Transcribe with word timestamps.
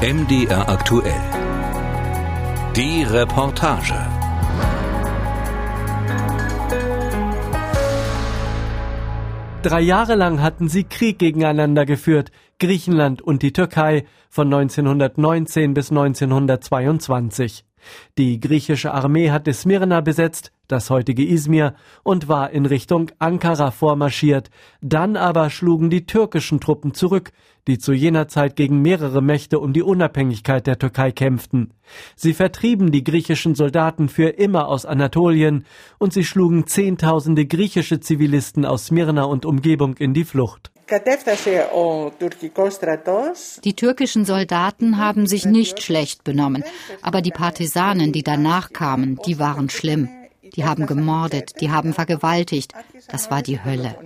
MDR 0.00 0.68
aktuell. 0.68 1.20
Die 2.76 3.02
Reportage. 3.02 3.96
Drei 9.64 9.80
Jahre 9.80 10.14
lang 10.14 10.40
hatten 10.40 10.68
sie 10.68 10.84
Krieg 10.84 11.18
gegeneinander 11.18 11.84
geführt, 11.84 12.30
Griechenland 12.60 13.22
und 13.22 13.42
die 13.42 13.52
Türkei 13.52 14.06
von 14.30 14.46
1919 14.46 15.74
bis 15.74 15.90
1922. 15.90 17.64
Die 18.18 18.40
griechische 18.40 18.92
Armee 18.92 19.30
hatte 19.30 19.52
Smyrna 19.52 20.00
besetzt, 20.00 20.52
das 20.68 20.90
heutige 20.90 21.26
Izmir, 21.26 21.74
und 22.02 22.28
war 22.28 22.50
in 22.50 22.66
Richtung 22.66 23.10
Ankara 23.18 23.70
vormarschiert. 23.70 24.50
Dann 24.80 25.16
aber 25.16 25.50
schlugen 25.50 25.90
die 25.90 26.06
türkischen 26.06 26.60
Truppen 26.60 26.94
zurück, 26.94 27.32
die 27.68 27.78
zu 27.78 27.92
jener 27.92 28.26
Zeit 28.26 28.56
gegen 28.56 28.82
mehrere 28.82 29.22
Mächte 29.22 29.60
um 29.60 29.72
die 29.72 29.82
Unabhängigkeit 29.82 30.66
der 30.66 30.78
Türkei 30.78 31.12
kämpften. 31.12 31.74
Sie 32.16 32.34
vertrieben 32.34 32.90
die 32.90 33.04
griechischen 33.04 33.54
Soldaten 33.54 34.08
für 34.08 34.30
immer 34.30 34.68
aus 34.68 34.86
Anatolien 34.86 35.64
und 35.98 36.12
sie 36.12 36.24
schlugen 36.24 36.66
Zehntausende 36.66 37.46
griechische 37.46 38.00
Zivilisten 38.00 38.64
aus 38.64 38.86
Smyrna 38.86 39.24
und 39.24 39.44
Umgebung 39.44 39.96
in 39.98 40.14
die 40.14 40.24
Flucht. 40.24 40.72
Die 43.64 43.74
türkischen 43.74 44.24
Soldaten 44.24 44.96
haben 44.96 45.26
sich 45.26 45.44
nicht 45.44 45.82
schlecht 45.82 46.24
benommen, 46.24 46.64
aber 47.02 47.20
die 47.20 47.30
Partisanen, 47.30 48.12
die 48.12 48.22
danach 48.22 48.72
kamen, 48.72 49.18
die 49.26 49.38
waren 49.38 49.68
schlimm. 49.68 50.08
Die 50.56 50.64
haben 50.64 50.86
gemordet, 50.86 51.60
die 51.60 51.70
haben 51.70 51.92
vergewaltigt. 51.92 52.72
Das 53.10 53.30
war 53.30 53.42
die 53.42 53.62
Hölle. 53.62 53.96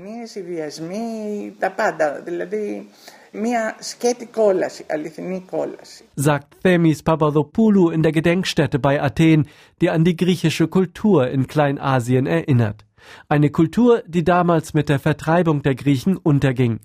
Sagt 6.17 6.63
Themis 6.63 7.03
Papadopoulou 7.03 7.89
in 7.89 8.03
der 8.03 8.13
Gedenkstätte 8.13 8.79
bei 8.79 9.03
Athen, 9.03 9.49
die 9.81 9.89
an 9.89 10.05
die 10.05 10.17
griechische 10.17 10.69
Kultur 10.69 11.29
in 11.29 11.47
Kleinasien 11.47 12.27
erinnert. 12.27 12.85
Eine 13.31 13.49
Kultur, 13.49 14.03
die 14.07 14.23
damals 14.23 14.75
mit 14.75 14.91
der 14.91 14.99
Vertreibung 14.99 15.63
der 15.63 15.75
Griechen 15.75 16.19
unterging. 16.19 16.81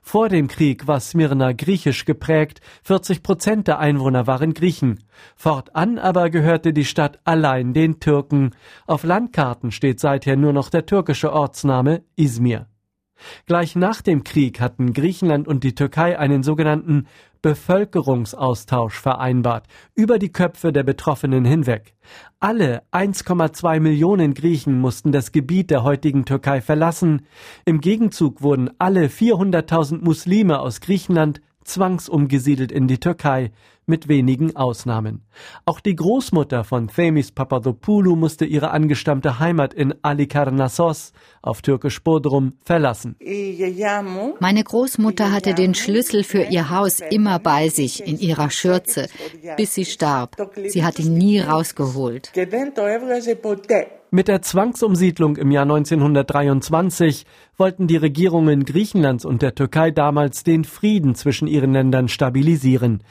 Vor 0.00 0.28
dem 0.28 0.46
Krieg 0.46 0.86
war 0.86 1.00
Smyrna 1.00 1.52
griechisch 1.52 2.04
geprägt, 2.04 2.60
40 2.84 3.24
Prozent 3.24 3.66
der 3.66 3.80
Einwohner 3.80 4.28
waren 4.28 4.54
Griechen. 4.54 5.04
Fortan 5.34 5.98
aber 5.98 6.30
gehörte 6.30 6.72
die 6.72 6.84
Stadt 6.84 7.18
allein 7.24 7.72
den 7.74 7.98
Türken. 7.98 8.52
Auf 8.86 9.02
Landkarten 9.02 9.72
steht 9.72 9.98
seither 9.98 10.36
nur 10.36 10.52
noch 10.52 10.70
der 10.70 10.86
türkische 10.86 11.32
Ortsname 11.32 12.04
Izmir. 12.14 12.68
Gleich 13.46 13.76
nach 13.76 14.02
dem 14.02 14.24
Krieg 14.24 14.60
hatten 14.60 14.92
Griechenland 14.92 15.48
und 15.48 15.64
die 15.64 15.74
Türkei 15.74 16.18
einen 16.18 16.42
sogenannten 16.42 17.06
Bevölkerungsaustausch 17.42 18.98
vereinbart, 18.98 19.66
über 19.94 20.18
die 20.18 20.32
Köpfe 20.32 20.72
der 20.72 20.82
Betroffenen 20.82 21.44
hinweg. 21.44 21.94
Alle 22.40 22.82
1,2 22.92 23.80
Millionen 23.80 24.34
Griechen 24.34 24.80
mussten 24.80 25.12
das 25.12 25.32
Gebiet 25.32 25.70
der 25.70 25.84
heutigen 25.84 26.24
Türkei 26.24 26.60
verlassen. 26.60 27.26
Im 27.64 27.80
Gegenzug 27.80 28.42
wurden 28.42 28.70
alle 28.78 29.06
400.000 29.06 30.02
Muslime 30.02 30.58
aus 30.58 30.80
Griechenland 30.80 31.40
zwangsumgesiedelt 31.64 32.72
in 32.72 32.88
die 32.88 32.98
Türkei, 32.98 33.52
mit 33.88 34.08
wenigen 34.08 34.56
Ausnahmen. 34.56 35.22
Auch 35.64 35.80
die 35.80 35.96
Großmutter 35.96 36.64
von 36.64 36.88
Themis 36.88 37.32
Papadopoulou 37.32 38.16
musste 38.16 38.44
ihre 38.44 38.70
angestammte 38.70 39.38
Heimat 39.38 39.74
in 39.74 39.94
Alikarnassos, 40.02 41.12
auf 41.42 41.62
Türkisch 41.62 42.02
Bodrum, 42.02 42.54
verlassen. 42.64 43.16
Meine 44.40 44.64
Großmutter 44.64 45.32
hatte 45.32 45.54
den 45.54 45.74
Schlüssel 45.74 46.24
für 46.24 46.42
ihr 46.42 46.70
Haus 46.70 47.00
immer 47.00 47.38
bei 47.38 47.68
sich, 47.68 48.06
in 48.06 48.18
ihrer 48.18 48.50
Schürze, 48.50 49.08
bis 49.56 49.74
sie 49.74 49.84
starb. 49.84 50.36
Sie 50.66 50.84
hat 50.84 50.98
ihn 50.98 51.14
nie 51.14 51.40
rausgeholt. 51.40 52.32
Mit 54.10 54.26
der 54.28 54.40
Zwangsumsiedlung 54.40 55.36
im 55.36 55.50
Jahr 55.50 55.64
1923 55.64 57.26
wollten 57.58 57.86
die 57.86 57.98
Regierungen 57.98 58.64
Griechenlands 58.64 59.26
und 59.26 59.42
der 59.42 59.54
Türkei 59.54 59.90
damals 59.90 60.44
den 60.44 60.64
Frieden 60.64 61.14
zwischen 61.14 61.46
ihren 61.46 61.74
Ländern 61.74 62.08
stabilisieren. 62.08 63.02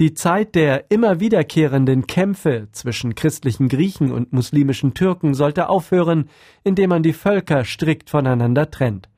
Die 0.00 0.14
Zeit 0.14 0.54
der 0.54 0.90
immer 0.90 1.20
wiederkehrenden 1.20 2.06
Kämpfe 2.06 2.68
zwischen 2.72 3.14
christlichen 3.14 3.68
Griechen 3.68 4.10
und 4.10 4.32
muslimischen 4.32 4.94
Türken 4.94 5.34
sollte 5.34 5.68
aufhören, 5.68 6.30
indem 6.64 6.88
man 6.88 7.02
die 7.02 7.12
Völker 7.12 7.64
strikt 7.64 8.08
voneinander 8.08 8.70
trennt. 8.70 9.10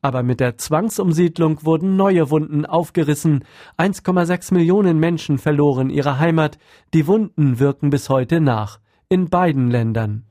Aber 0.00 0.22
mit 0.22 0.40
der 0.40 0.56
Zwangsumsiedlung 0.56 1.62
wurden 1.62 1.96
neue 1.96 2.30
Wunden 2.30 2.64
aufgerissen. 2.64 3.44
1,6 3.76 4.54
Millionen 4.54 4.98
Menschen 4.98 5.36
verloren 5.36 5.90
ihre 5.90 6.18
Heimat. 6.18 6.56
Die 6.94 7.06
Wunden 7.06 7.58
wirken 7.58 7.90
bis 7.90 8.08
heute 8.08 8.40
nach. 8.40 8.78
In 9.10 9.28
beiden 9.28 9.70
Ländern. 9.70 10.25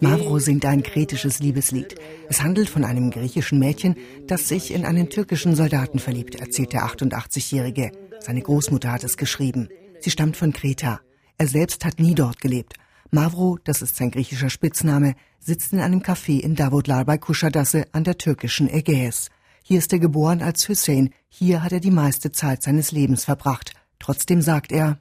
Mavro 0.00 0.40
singt 0.40 0.64
ein 0.64 0.82
kretisches 0.82 1.38
Liebeslied. 1.38 1.94
Es 2.28 2.42
handelt 2.42 2.68
von 2.68 2.84
einem 2.84 3.12
griechischen 3.12 3.60
Mädchen, 3.60 3.94
das 4.26 4.48
sich 4.48 4.74
in 4.74 4.84
einen 4.84 5.08
türkischen 5.08 5.54
Soldaten 5.54 6.00
verliebt, 6.00 6.34
erzählt 6.34 6.72
der 6.72 6.82
88-Jährige. 6.82 7.92
Seine 8.18 8.42
Großmutter 8.42 8.90
hat 8.90 9.04
es 9.04 9.16
geschrieben. 9.16 9.68
Sie 10.00 10.10
stammt 10.10 10.36
von 10.36 10.52
Kreta. 10.52 11.00
Er 11.36 11.46
selbst 11.46 11.84
hat 11.84 12.00
nie 12.00 12.16
dort 12.16 12.40
gelebt. 12.40 12.74
Mavro, 13.12 13.56
das 13.62 13.82
ist 13.82 13.94
sein 13.94 14.10
griechischer 14.10 14.50
Spitzname, 14.50 15.14
sitzt 15.38 15.72
in 15.72 15.78
einem 15.78 16.00
Café 16.00 16.40
in 16.40 16.56
Davutlar 16.56 17.04
bei 17.04 17.18
Kuschadasse 17.18 17.84
an 17.92 18.02
der 18.02 18.18
türkischen 18.18 18.68
Ägäis. 18.68 19.30
Hier 19.70 19.80
ist 19.80 19.92
er 19.92 19.98
geboren 19.98 20.40
als 20.40 20.66
Hussein. 20.70 21.10
Hier 21.28 21.62
hat 21.62 21.72
er 21.72 21.80
die 21.80 21.90
meiste 21.90 22.32
Zeit 22.32 22.62
seines 22.62 22.90
Lebens 22.90 23.26
verbracht. 23.26 23.74
Trotzdem 23.98 24.40
sagt 24.40 24.72
er, 24.72 24.98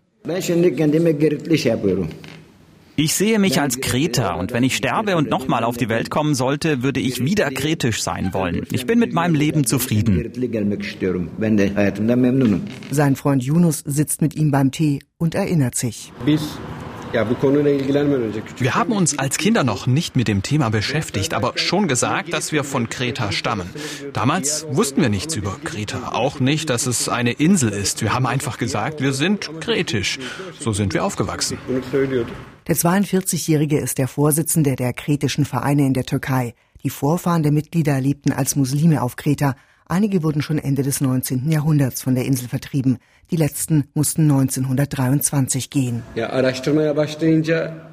ich 2.98 3.14
sehe 3.14 3.40
mich 3.40 3.62
als 3.62 3.80
Kreter 3.80 4.38
und 4.38 4.52
wenn 4.52 4.64
ich 4.64 4.76
sterbe 4.76 5.16
und 5.16 5.30
nochmal 5.30 5.64
auf 5.64 5.78
die 5.78 5.88
Welt 5.88 6.10
kommen 6.10 6.36
sollte, 6.36 6.84
würde 6.84 7.00
ich 7.00 7.24
wieder 7.24 7.50
kretisch 7.50 8.04
sein 8.04 8.34
wollen. 8.34 8.68
Ich 8.70 8.86
bin 8.86 9.00
mit 9.00 9.14
meinem 9.14 9.36
Leben 9.36 9.66
zufrieden. 9.66 10.30
Sein 12.92 13.16
Freund 13.16 13.44
Yunus 13.44 13.84
sitzt 13.86 14.22
mit 14.22 14.36
ihm 14.36 14.52
beim 14.52 14.72
Tee 14.72 15.00
und 15.18 15.34
erinnert 15.34 15.76
sich. 15.76 16.12
Wir 17.14 18.76
haben 18.76 18.92
uns 18.92 19.18
als 19.20 19.38
Kinder 19.38 19.64
noch 19.64 19.88
nicht 19.88 20.16
mit 20.16 20.28
dem 20.28 20.44
Thema 20.44 20.70
beschäftigt, 20.70 21.34
aber 21.34 21.58
schon 21.58 21.88
gesagt, 21.88 22.34
dass 22.34 22.52
wir 22.52 22.64
von 22.64 22.90
Kreta 22.90 23.32
stammen. 23.32 23.70
Damals 24.14 24.66
wussten 24.70 25.02
wir 25.02 25.10
nichts 25.10 25.36
über 25.36 25.58
Kreta, 25.64 26.12
auch 26.14 26.40
nicht, 26.40 26.70
dass 26.70 26.86
es 26.86 27.10
eine 27.10 27.32
Insel 27.32 27.70
ist. 27.70 28.02
Wir 28.02 28.14
haben 28.14 28.26
einfach 28.26 28.58
gesagt, 28.58 29.02
wir 29.02 29.14
sind 29.14 29.50
kretisch. 29.62 30.20
So 30.60 30.74
sind 30.74 30.94
wir 30.94 31.04
aufgewachsen. 31.06 31.58
Der 32.68 32.76
42-Jährige 32.76 33.80
ist 33.80 33.98
der 33.98 34.08
Vorsitzende 34.08 34.76
der 34.76 34.94
kretischen 34.94 35.46
Vereine 35.46 35.86
in 35.86 35.94
der 35.94 36.04
Türkei. 36.04 36.54
Die 36.84 36.90
Vorfahren 36.90 37.44
der 37.44 37.52
Mitglieder 37.52 38.00
lebten 38.02 38.32
als 38.32 38.56
Muslime 38.56 39.02
auf 39.02 39.16
Kreta. 39.16 39.56
Einige 39.86 40.22
wurden 40.22 40.42
schon 40.42 40.58
Ende 40.58 40.84
des 40.84 41.00
19. 41.00 41.50
Jahrhunderts 41.50 42.02
von 42.02 42.14
der 42.14 42.26
Insel 42.26 42.50
vertrieben. 42.50 42.98
Die 43.30 43.36
letzten 43.36 43.90
mussten 43.94 44.22
1923 44.24 45.70
gehen. 45.70 46.02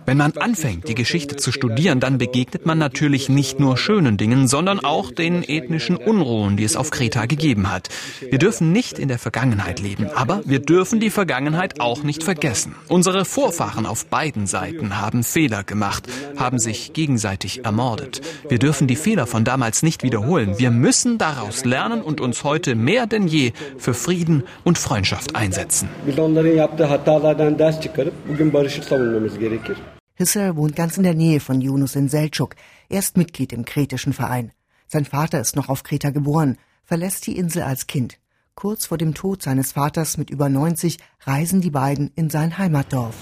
Wenn 0.06 0.18
man 0.18 0.32
anfängt, 0.36 0.86
die 0.86 0.94
Geschichte 0.94 1.36
zu 1.36 1.50
studieren, 1.50 1.98
dann 1.98 2.18
begegnet 2.18 2.66
man 2.66 2.76
natürlich 2.76 3.30
nicht 3.30 3.58
nur 3.58 3.78
schönen 3.78 4.18
Dingen, 4.18 4.46
sondern 4.46 4.80
auch 4.80 5.10
den 5.10 5.42
ethnischen 5.42 5.96
Unruhen, 5.96 6.58
die 6.58 6.64
es 6.64 6.76
auf 6.76 6.90
Kreta 6.90 7.24
gegeben 7.24 7.72
hat. 7.72 7.88
Wir 8.20 8.38
dürfen 8.38 8.70
nicht 8.70 8.98
in 8.98 9.08
der 9.08 9.18
Vergangenheit 9.18 9.80
leben, 9.80 10.08
aber 10.14 10.42
wir 10.44 10.60
dürfen 10.60 11.00
die 11.00 11.08
Vergangenheit 11.08 11.80
auch 11.80 12.02
nicht 12.02 12.22
vergessen. 12.22 12.74
Unsere 12.88 13.24
Vorfahren 13.24 13.86
auf 13.86 14.06
beiden 14.06 14.46
Seiten 14.46 15.00
haben 15.00 15.24
Fehler 15.24 15.64
gemacht, 15.64 16.06
haben 16.36 16.58
sich 16.58 16.92
gegenseitig 16.92 17.64
ermordet. 17.64 18.20
Wir 18.48 18.58
dürfen 18.58 18.86
die 18.86 18.96
Fehler 18.96 19.26
von 19.26 19.44
damals 19.44 19.82
nicht 19.82 20.02
wiederholen. 20.02 20.58
Wir 20.58 20.70
müssen 20.70 21.16
daraus 21.16 21.64
lernen 21.64 22.02
und 22.02 22.20
uns 22.20 22.44
heute 22.44 22.74
mehr 22.74 23.06
denn 23.06 23.26
je 23.26 23.52
für 23.78 23.94
Frieden 23.94 24.44
und 24.64 24.76
Freundschaft 24.78 25.23
Gesellschaft 25.24 25.34
einsetzen. 25.34 25.88
Hisser 30.16 30.56
wohnt 30.56 30.76
ganz 30.76 30.96
in 30.96 31.02
der 31.02 31.14
Nähe 31.14 31.40
von 31.40 31.60
Yunus 31.60 31.96
in 31.96 32.08
Selçuk. 32.08 32.54
Er 32.88 33.00
ist 33.00 33.16
Mitglied 33.16 33.52
im 33.52 33.64
kretischen 33.64 34.12
Verein. 34.12 34.52
Sein 34.86 35.04
Vater 35.04 35.40
ist 35.40 35.56
noch 35.56 35.68
auf 35.68 35.82
Kreta 35.82 36.10
geboren, 36.10 36.56
verlässt 36.84 37.26
die 37.26 37.36
Insel 37.36 37.62
als 37.62 37.86
Kind. 37.86 38.18
Kurz 38.54 38.86
vor 38.86 38.98
dem 38.98 39.14
Tod 39.14 39.42
seines 39.42 39.72
Vaters 39.72 40.16
mit 40.16 40.30
über 40.30 40.48
90 40.48 40.98
reisen 41.22 41.60
die 41.60 41.70
beiden 41.70 42.12
in 42.14 42.30
sein 42.30 42.56
Heimatdorf. 42.56 43.16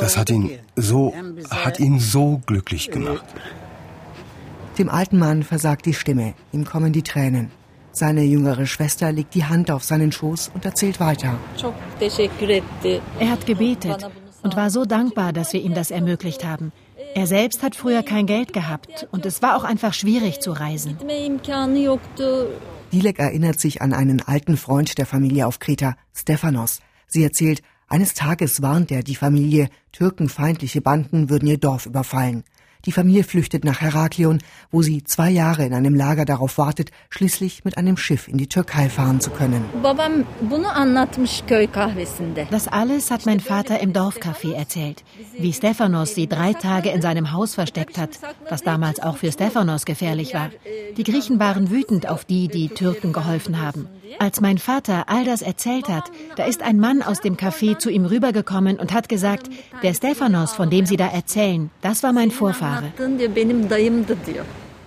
Das 0.00 0.16
hat 0.16 0.30
ihn 0.30 0.58
so, 0.74 1.14
hat 1.50 1.78
ihn 1.78 2.00
so 2.00 2.40
glücklich 2.44 2.90
gemacht. 2.90 3.24
Dem 4.76 4.88
alten 4.88 5.18
Mann 5.18 5.44
versagt 5.44 5.86
die 5.86 5.94
Stimme, 5.94 6.34
ihm 6.50 6.64
kommen 6.64 6.92
die 6.92 7.04
Tränen. 7.04 7.52
Seine 7.94 8.24
jüngere 8.24 8.66
Schwester 8.66 9.12
legt 9.12 9.34
die 9.34 9.44
Hand 9.44 9.70
auf 9.70 9.84
seinen 9.84 10.10
Schoß 10.10 10.50
und 10.52 10.64
erzählt 10.64 10.98
weiter. 10.98 11.38
Er 13.20 13.30
hat 13.30 13.46
gebetet 13.46 14.10
und 14.42 14.56
war 14.56 14.70
so 14.70 14.84
dankbar, 14.84 15.32
dass 15.32 15.52
wir 15.52 15.62
ihm 15.62 15.74
das 15.74 15.92
ermöglicht 15.92 16.44
haben. 16.44 16.72
Er 17.14 17.28
selbst 17.28 17.62
hat 17.62 17.76
früher 17.76 18.02
kein 18.02 18.26
Geld 18.26 18.52
gehabt 18.52 19.06
und 19.12 19.24
es 19.24 19.42
war 19.42 19.56
auch 19.56 19.62
einfach 19.62 19.94
schwierig 19.94 20.40
zu 20.40 20.50
reisen. 20.50 20.98
Dilek 22.92 23.18
erinnert 23.20 23.60
sich 23.60 23.80
an 23.80 23.92
einen 23.92 24.20
alten 24.20 24.56
Freund 24.56 24.98
der 24.98 25.06
Familie 25.06 25.46
auf 25.46 25.60
Kreta, 25.60 25.94
Stephanos. 26.12 26.80
Sie 27.06 27.22
erzählt, 27.22 27.62
eines 27.86 28.14
Tages 28.14 28.60
warnt 28.60 28.90
er 28.90 29.04
die 29.04 29.14
Familie, 29.14 29.68
türkenfeindliche 29.92 30.80
Banden 30.80 31.30
würden 31.30 31.48
ihr 31.48 31.58
Dorf 31.58 31.86
überfallen. 31.86 32.42
Die 32.86 32.92
Familie 32.92 33.24
flüchtet 33.24 33.64
nach 33.64 33.80
Heraklion, 33.80 34.38
wo 34.70 34.82
sie 34.82 35.04
zwei 35.04 35.30
Jahre 35.30 35.64
in 35.64 35.72
einem 35.72 35.94
Lager 35.94 36.24
darauf 36.24 36.58
wartet, 36.58 36.90
schließlich 37.10 37.64
mit 37.64 37.78
einem 37.78 37.96
Schiff 37.96 38.28
in 38.28 38.36
die 38.36 38.48
Türkei 38.48 38.88
fahren 38.90 39.20
zu 39.20 39.30
können. 39.30 39.64
Das 42.50 42.68
alles 42.68 43.10
hat 43.10 43.26
mein 43.26 43.40
Vater 43.40 43.80
im 43.80 43.92
Dorfcafé 43.92 44.52
erzählt. 44.54 45.04
Wie 45.38 45.52
Stephanos 45.52 46.14
sie 46.14 46.26
drei 46.26 46.52
Tage 46.52 46.90
in 46.90 47.00
seinem 47.00 47.32
Haus 47.32 47.54
versteckt 47.54 47.96
hat, 47.96 48.10
was 48.48 48.62
damals 48.62 49.00
auch 49.00 49.16
für 49.16 49.32
Stephanos 49.32 49.84
gefährlich 49.84 50.34
war. 50.34 50.50
Die 50.96 51.04
Griechen 51.04 51.38
waren 51.40 51.70
wütend 51.70 52.08
auf 52.08 52.24
die, 52.24 52.48
die 52.48 52.68
Türken 52.68 53.12
geholfen 53.12 53.60
haben. 53.60 53.88
Als 54.18 54.40
mein 54.40 54.58
Vater 54.58 55.08
all 55.08 55.24
das 55.24 55.42
erzählt 55.42 55.88
hat, 55.88 56.10
da 56.36 56.44
ist 56.44 56.62
ein 56.62 56.78
Mann 56.78 57.02
aus 57.02 57.20
dem 57.20 57.36
Café 57.36 57.78
zu 57.78 57.90
ihm 57.90 58.04
rübergekommen 58.04 58.78
und 58.78 58.92
hat 58.92 59.08
gesagt, 59.08 59.48
der 59.82 59.94
Stephanos, 59.94 60.52
von 60.52 60.70
dem 60.70 60.86
Sie 60.86 60.96
da 60.96 61.08
erzählen, 61.08 61.70
das 61.80 62.02
war 62.02 62.12
mein 62.12 62.30
Vorfahre. 62.74 64.44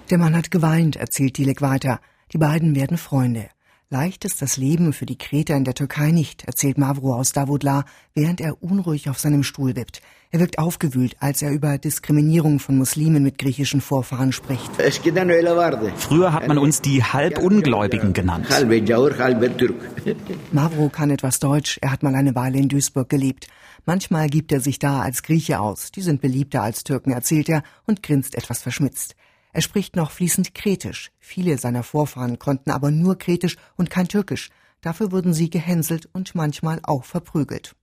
Der 0.10 0.18
Mann 0.18 0.36
hat 0.36 0.52
geweint, 0.52 0.96
erzählt 0.96 1.38
Dilek 1.38 1.62
weiter. 1.62 2.00
Die 2.34 2.38
beiden 2.38 2.76
werden 2.76 2.98
Freunde. 2.98 3.50
Leicht 3.90 4.26
ist 4.26 4.42
das 4.42 4.58
Leben 4.58 4.92
für 4.92 5.06
die 5.06 5.18
Kreter 5.18 5.56
in 5.56 5.64
der 5.64 5.74
Türkei 5.74 6.12
nicht, 6.12 6.44
erzählt 6.44 6.78
Mavro 6.78 7.16
aus 7.16 7.32
Davudla, 7.32 7.86
während 8.14 8.42
er 8.42 8.62
unruhig 8.62 9.10
auf 9.10 9.18
seinem 9.18 9.44
Stuhl 9.44 9.78
wippt. 9.78 10.02
Er 10.30 10.42
wirkt 10.42 10.60
aufgewühlt, 10.60 11.16
als 11.22 11.42
er 11.42 11.52
über 11.52 11.78
Diskriminierung 11.78 12.60
von 12.60 12.78
Muslimen 12.78 13.24
mit 13.24 13.38
griechischen 13.38 13.80
Vorfahren 13.80 14.34
spricht. 14.34 14.70
Früher 15.96 16.34
hat 16.34 16.50
man 16.50 16.58
uns 16.58 16.82
die 16.82 17.02
Halbungläubigen 17.02 18.12
genannt. 18.12 18.48
Mavro 20.52 20.90
kann 20.90 21.10
etwas 21.10 21.40
Deutsch, 21.40 21.80
er 21.82 21.92
hat 21.92 22.04
mal 22.04 22.14
eine 22.14 22.36
Weile 22.36 22.58
in 22.58 22.68
Duisburg 22.68 23.08
gelebt. 23.08 23.48
Manchmal 23.86 24.28
gibt 24.28 24.52
er 24.52 24.60
sich 24.60 24.80
da 24.80 25.00
als 25.00 25.24
Grieche 25.24 25.62
aus, 25.62 25.94
die 25.94 26.02
sind 26.02 26.20
beliebter 26.20 26.62
als 26.62 26.84
Türken, 26.84 27.12
erzählt 27.12 27.48
er 27.48 27.64
und 27.86 28.04
grinst 28.04 28.36
etwas 28.36 28.62
verschmitzt. 28.62 29.16
Er 29.58 29.64
spricht 29.64 29.96
noch 29.96 30.12
fließend 30.12 30.54
Kretisch. 30.54 31.10
Viele 31.18 31.58
seiner 31.58 31.82
Vorfahren 31.82 32.38
konnten 32.38 32.70
aber 32.70 32.92
nur 32.92 33.18
Kretisch 33.18 33.56
und 33.76 33.90
kein 33.90 34.08
Türkisch. 34.08 34.52
Dafür 34.82 35.12
wurden 35.12 35.34
sie 35.34 35.50
gehänselt 35.50 36.08
und 36.14 36.36
manchmal 36.36 36.80
auch 36.84 37.04
verprügelt. 37.06 37.76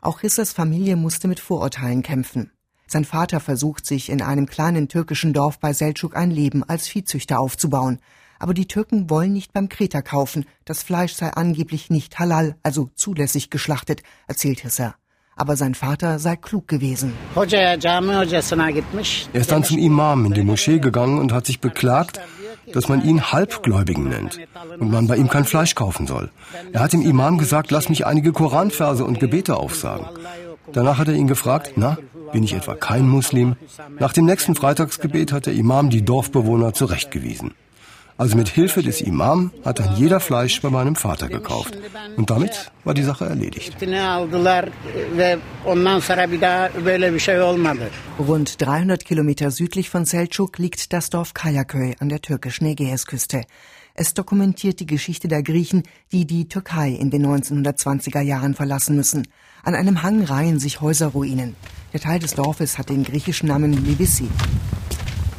Auch 0.00 0.22
Rissers 0.22 0.52
Familie 0.52 0.94
musste 0.94 1.26
mit 1.26 1.40
Vorurteilen 1.40 2.04
kämpfen. 2.04 2.52
Sein 2.86 3.04
Vater 3.04 3.40
versucht 3.40 3.84
sich 3.84 4.10
in 4.10 4.22
einem 4.22 4.46
kleinen 4.46 4.86
türkischen 4.86 5.32
Dorf 5.32 5.58
bei 5.58 5.72
Selçuk 5.72 6.14
ein 6.14 6.30
Leben 6.30 6.62
als 6.62 6.86
Viehzüchter 6.86 7.40
aufzubauen. 7.40 7.98
Aber 8.38 8.54
die 8.54 8.68
Türken 8.68 9.10
wollen 9.10 9.32
nicht 9.32 9.52
beim 9.52 9.68
Kreter 9.68 10.02
kaufen. 10.02 10.46
Das 10.64 10.84
Fleisch 10.84 11.14
sei 11.14 11.32
angeblich 11.32 11.90
nicht 11.90 12.20
halal, 12.20 12.54
also 12.62 12.90
zulässig 12.94 13.50
geschlachtet, 13.50 14.04
erzählt 14.28 14.60
Hisser 14.60 14.94
aber 15.38 15.56
sein 15.56 15.74
Vater 15.74 16.18
sei 16.18 16.36
klug 16.36 16.68
gewesen. 16.68 17.12
Er 19.32 19.40
ist 19.40 19.52
dann 19.52 19.64
zum 19.64 19.78
Imam 19.78 20.24
in 20.26 20.34
die 20.34 20.42
Moschee 20.42 20.78
gegangen 20.78 21.18
und 21.18 21.32
hat 21.32 21.46
sich 21.46 21.60
beklagt, 21.60 22.20
dass 22.72 22.88
man 22.88 23.02
ihn 23.02 23.32
Halbgläubigen 23.32 24.08
nennt 24.08 24.38
und 24.78 24.90
man 24.90 25.06
bei 25.06 25.16
ihm 25.16 25.28
kein 25.28 25.44
Fleisch 25.44 25.74
kaufen 25.74 26.06
soll. 26.06 26.30
Er 26.72 26.80
hat 26.80 26.92
dem 26.92 27.02
Imam 27.02 27.38
gesagt, 27.38 27.70
lass 27.70 27.88
mich 27.88 28.06
einige 28.06 28.32
Koranverse 28.32 29.04
und 29.04 29.20
Gebete 29.20 29.56
aufsagen. 29.56 30.06
Danach 30.72 30.98
hat 30.98 31.08
er 31.08 31.14
ihn 31.14 31.28
gefragt, 31.28 31.72
na, 31.76 31.96
bin 32.32 32.42
ich 32.42 32.52
etwa 32.52 32.74
kein 32.74 33.08
Muslim? 33.08 33.56
Nach 33.98 34.12
dem 34.12 34.26
nächsten 34.26 34.54
Freitagsgebet 34.54 35.32
hat 35.32 35.46
der 35.46 35.54
Imam 35.54 35.88
die 35.88 36.04
Dorfbewohner 36.04 36.74
zurechtgewiesen. 36.74 37.54
Also 38.18 38.36
mit 38.36 38.48
Hilfe 38.48 38.82
des 38.82 39.00
Imam 39.00 39.52
hat 39.64 39.78
dann 39.78 39.94
jeder 39.96 40.18
Fleisch 40.18 40.60
bei 40.60 40.70
meinem 40.70 40.96
Vater 40.96 41.28
gekauft. 41.28 41.78
Und 42.16 42.30
damit 42.30 42.72
war 42.82 42.92
die 42.92 43.04
Sache 43.04 43.26
erledigt. 43.26 43.76
Rund 48.18 48.60
300 48.60 49.04
Kilometer 49.04 49.50
südlich 49.52 49.88
von 49.88 50.04
Selçuk 50.04 50.58
liegt 50.58 50.92
das 50.92 51.10
Dorf 51.10 51.32
Kayaköy 51.32 51.94
an 52.00 52.08
der 52.08 52.20
türkischen 52.20 52.66
Ägäisküste. 52.66 53.44
Es 53.94 54.14
dokumentiert 54.14 54.80
die 54.80 54.86
Geschichte 54.86 55.28
der 55.28 55.44
Griechen, 55.44 55.84
die 56.10 56.26
die 56.26 56.48
Türkei 56.48 56.90
in 56.90 57.10
den 57.10 57.24
1920er 57.24 58.20
Jahren 58.20 58.54
verlassen 58.54 58.96
müssen. 58.96 59.28
An 59.62 59.76
einem 59.76 60.02
Hang 60.02 60.24
reihen 60.24 60.58
sich 60.58 60.80
Häuserruinen. 60.80 61.54
Der 61.92 62.00
Teil 62.00 62.18
des 62.18 62.34
Dorfes 62.34 62.78
hat 62.78 62.90
den 62.90 63.04
griechischen 63.04 63.48
Namen 63.48 63.72
Livissi. 63.72 64.28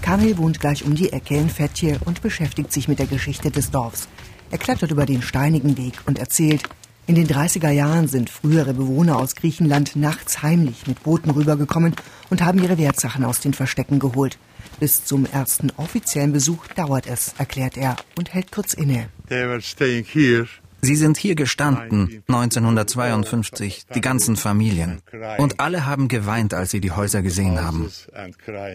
Kamil 0.10 0.40
wohnt 0.40 0.60
gleich 0.60 0.86
um 0.86 0.96
die 0.96 1.14
Ecke 1.14 1.38
in 1.38 1.52
Fetje 1.52 2.00
und 2.04 2.24
beschäftigt 2.24 2.74
sich 2.74 2.88
mit 2.88 2.98
der 2.98 3.06
Geschichte 3.06 3.52
des 3.52 3.70
Dorfs. 3.70 4.08
Er 4.50 4.58
klettert 4.58 4.90
über 4.90 5.06
den 5.06 5.22
steinigen 5.22 5.78
Weg 5.78 6.00
und 6.08 6.18
erzählt, 6.18 6.64
in 7.06 7.14
den 7.14 7.28
30er 7.28 7.70
Jahren 7.70 8.08
sind 8.08 8.32
frühere 8.32 8.74
Bewohner 8.74 9.20
aus 9.20 9.36
Griechenland 9.36 9.96
nachts 9.96 10.42
heimlich 10.42 10.88
mit 10.88 11.04
Booten 11.04 11.30
rübergekommen 11.30 11.94
und 12.32 12.44
haben 12.44 12.58
ihre 12.58 12.80
Wertsachen 12.80 13.24
aus 13.24 13.40
den 13.40 13.54
Verstecken 13.54 14.00
geholt. 14.00 14.40
Bis 14.80 15.06
zum 15.06 15.28
ersten 15.28 15.72
offiziellen 15.78 16.32
Besuch 16.32 16.66
dauert 16.70 17.06
es, 17.06 17.36
erklärt 17.38 17.78
er 17.78 17.96
und 18.18 18.34
hält 18.34 18.52
kurz 18.52 18.74
inne. 18.74 19.10
They 19.28 19.48
were 19.48 19.62
staying 19.62 20.06
here 20.06 20.48
Sie 20.82 20.96
sind 20.96 21.18
hier 21.18 21.36
gestanden, 21.36 22.24
1952, 22.28 23.86
die 23.94 24.02
ganzen 24.02 24.36
Familien. 24.36 25.02
Und 25.38 25.60
alle 25.60 25.86
haben 25.86 26.08
geweint, 26.08 26.54
als 26.54 26.72
sie 26.72 26.80
die 26.80 26.92
Häuser 26.92 27.22
gesehen 27.22 27.62
haben. 27.62 27.90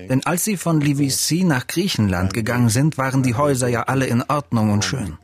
Denn 0.08 0.24
als 0.26 0.44
sie 0.44 0.56
von 0.56 0.80
Livisi 0.80 1.44
nach 1.44 1.66
Griechenland 1.66 2.34
gegangen 2.34 2.68
sind, 2.68 2.98
waren 2.98 3.22
die 3.22 3.34
Häuser 3.34 3.68
ja 3.68 3.84
alle 3.84 4.06
in 4.06 4.22
Ordnung 4.22 4.70
und 4.72 4.84
schön. 4.84 5.16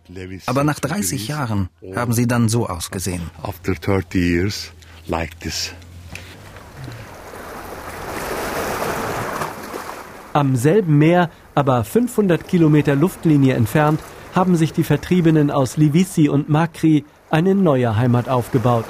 Aber 0.46 0.64
nach 0.64 0.80
30 0.80 1.28
Jahren 1.28 1.68
haben 1.94 2.12
sie 2.12 2.26
dann 2.26 2.48
so 2.48 2.66
ausgesehen. 2.66 3.22
Am 10.32 10.54
selben 10.54 10.98
Meer, 10.98 11.30
aber 11.54 11.82
500 11.82 12.46
Kilometer 12.46 12.94
Luftlinie 12.94 13.54
entfernt, 13.54 14.00
haben 14.34 14.56
sich 14.56 14.72
die 14.72 14.84
Vertriebenen 14.84 15.50
aus 15.50 15.76
Livisi 15.76 16.28
und 16.28 16.48
Makri 16.48 17.04
eine 17.30 17.54
neue 17.54 17.96
Heimat 17.96 18.28
aufgebaut. 18.28 18.84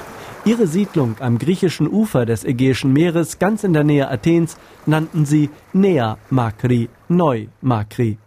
Ihre 0.44 0.66
Siedlung 0.66 1.16
am 1.20 1.38
griechischen 1.38 1.86
Ufer 1.86 2.24
des 2.24 2.44
Ägäischen 2.44 2.92
Meeres, 2.92 3.38
ganz 3.38 3.62
in 3.62 3.74
der 3.74 3.84
Nähe 3.84 4.10
Athens, 4.10 4.56
nannten 4.86 5.26
sie 5.26 5.50
Nea 5.74 6.16
Makri, 6.30 6.88
Neu 7.08 7.48
Makri. 7.60 8.18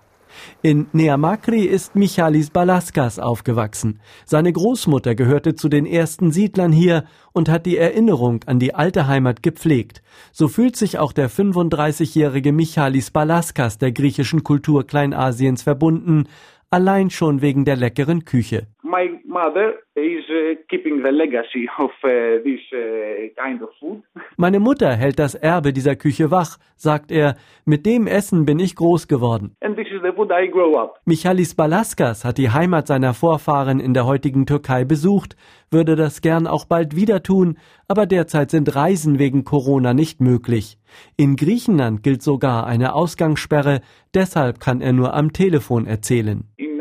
In 0.61 0.87
Nea 0.93 1.17
Makri 1.17 1.61
ist 1.61 1.95
Michalis 1.95 2.49
Balaskas 2.49 3.19
aufgewachsen. 3.19 3.99
Seine 4.25 4.51
Großmutter 4.51 5.15
gehörte 5.15 5.55
zu 5.55 5.69
den 5.69 5.85
ersten 5.85 6.31
Siedlern 6.31 6.71
hier 6.71 7.05
und 7.33 7.49
hat 7.49 7.65
die 7.65 7.77
Erinnerung 7.77 8.43
an 8.45 8.59
die 8.59 8.73
alte 8.73 9.07
Heimat 9.07 9.43
gepflegt. 9.43 10.01
So 10.31 10.47
fühlt 10.47 10.75
sich 10.75 10.97
auch 10.99 11.13
der 11.13 11.29
35-jährige 11.29 12.51
Michalis 12.51 13.11
Balaskas 13.11 13.77
der 13.77 13.91
griechischen 13.91 14.43
Kultur 14.43 14.85
Kleinasiens 14.85 15.63
verbunden, 15.63 16.27
allein 16.73 17.11
schon 17.11 17.41
wegen 17.41 17.65
der 17.65 17.75
leckeren 17.75 18.25
Küche. 18.25 18.67
My 18.81 19.19
mother 19.33 19.73
is 19.95 20.23
uh, 20.29 20.55
keeping 20.69 21.01
the 21.03 21.11
legacy 21.11 21.67
of 21.79 21.91
uh, 22.03 22.09
this 22.43 22.61
uh, 22.71 23.33
kind 23.35 23.61
of 23.61 23.69
food. 23.79 24.03
Meine 24.37 24.59
Mutter 24.59 24.95
hält 24.95 25.19
das 25.19 25.35
Erbe 25.35 25.73
dieser 25.73 25.95
Küche 25.95 26.29
wach, 26.31 26.57
sagt 26.75 27.11
er. 27.11 27.35
Mit 27.65 27.85
dem 27.85 28.07
Essen 28.07 28.45
bin 28.45 28.59
ich 28.59 28.75
groß 28.75 29.07
geworden. 29.07 29.55
And 29.61 29.75
this 29.75 29.87
is 29.87 30.01
the 30.03 30.11
food 30.15 30.31
I 30.31 30.47
grow 30.49 30.77
up. 30.77 31.01
Michalis 31.05 31.55
Balaskas 31.55 32.23
hat 32.23 32.37
die 32.37 32.51
Heimat 32.51 32.87
seiner 32.87 33.13
Vorfahren 33.13 33.79
in 33.79 33.93
der 33.93 34.05
heutigen 34.05 34.45
Türkei 34.45 34.85
besucht, 34.85 35.35
würde 35.71 35.95
das 35.95 36.21
gern 36.21 36.45
auch 36.45 36.65
bald 36.65 36.95
wieder 36.95 37.23
tun, 37.23 37.57
aber 37.87 38.05
derzeit 38.05 38.51
sind 38.51 38.75
Reisen 38.75 39.17
wegen 39.17 39.43
Corona 39.43 39.93
nicht 39.93 40.21
möglich. 40.21 40.77
In 41.17 41.35
Griechenland 41.35 42.03
gilt 42.03 42.21
sogar 42.21 42.67
eine 42.67 42.93
Ausgangssperre, 42.93 43.81
deshalb 44.13 44.59
kann 44.59 44.81
er 44.81 44.93
nur 44.93 45.13
am 45.15 45.33
Telefon 45.33 45.87
erzählen. 45.87 46.43
In, 46.57 46.72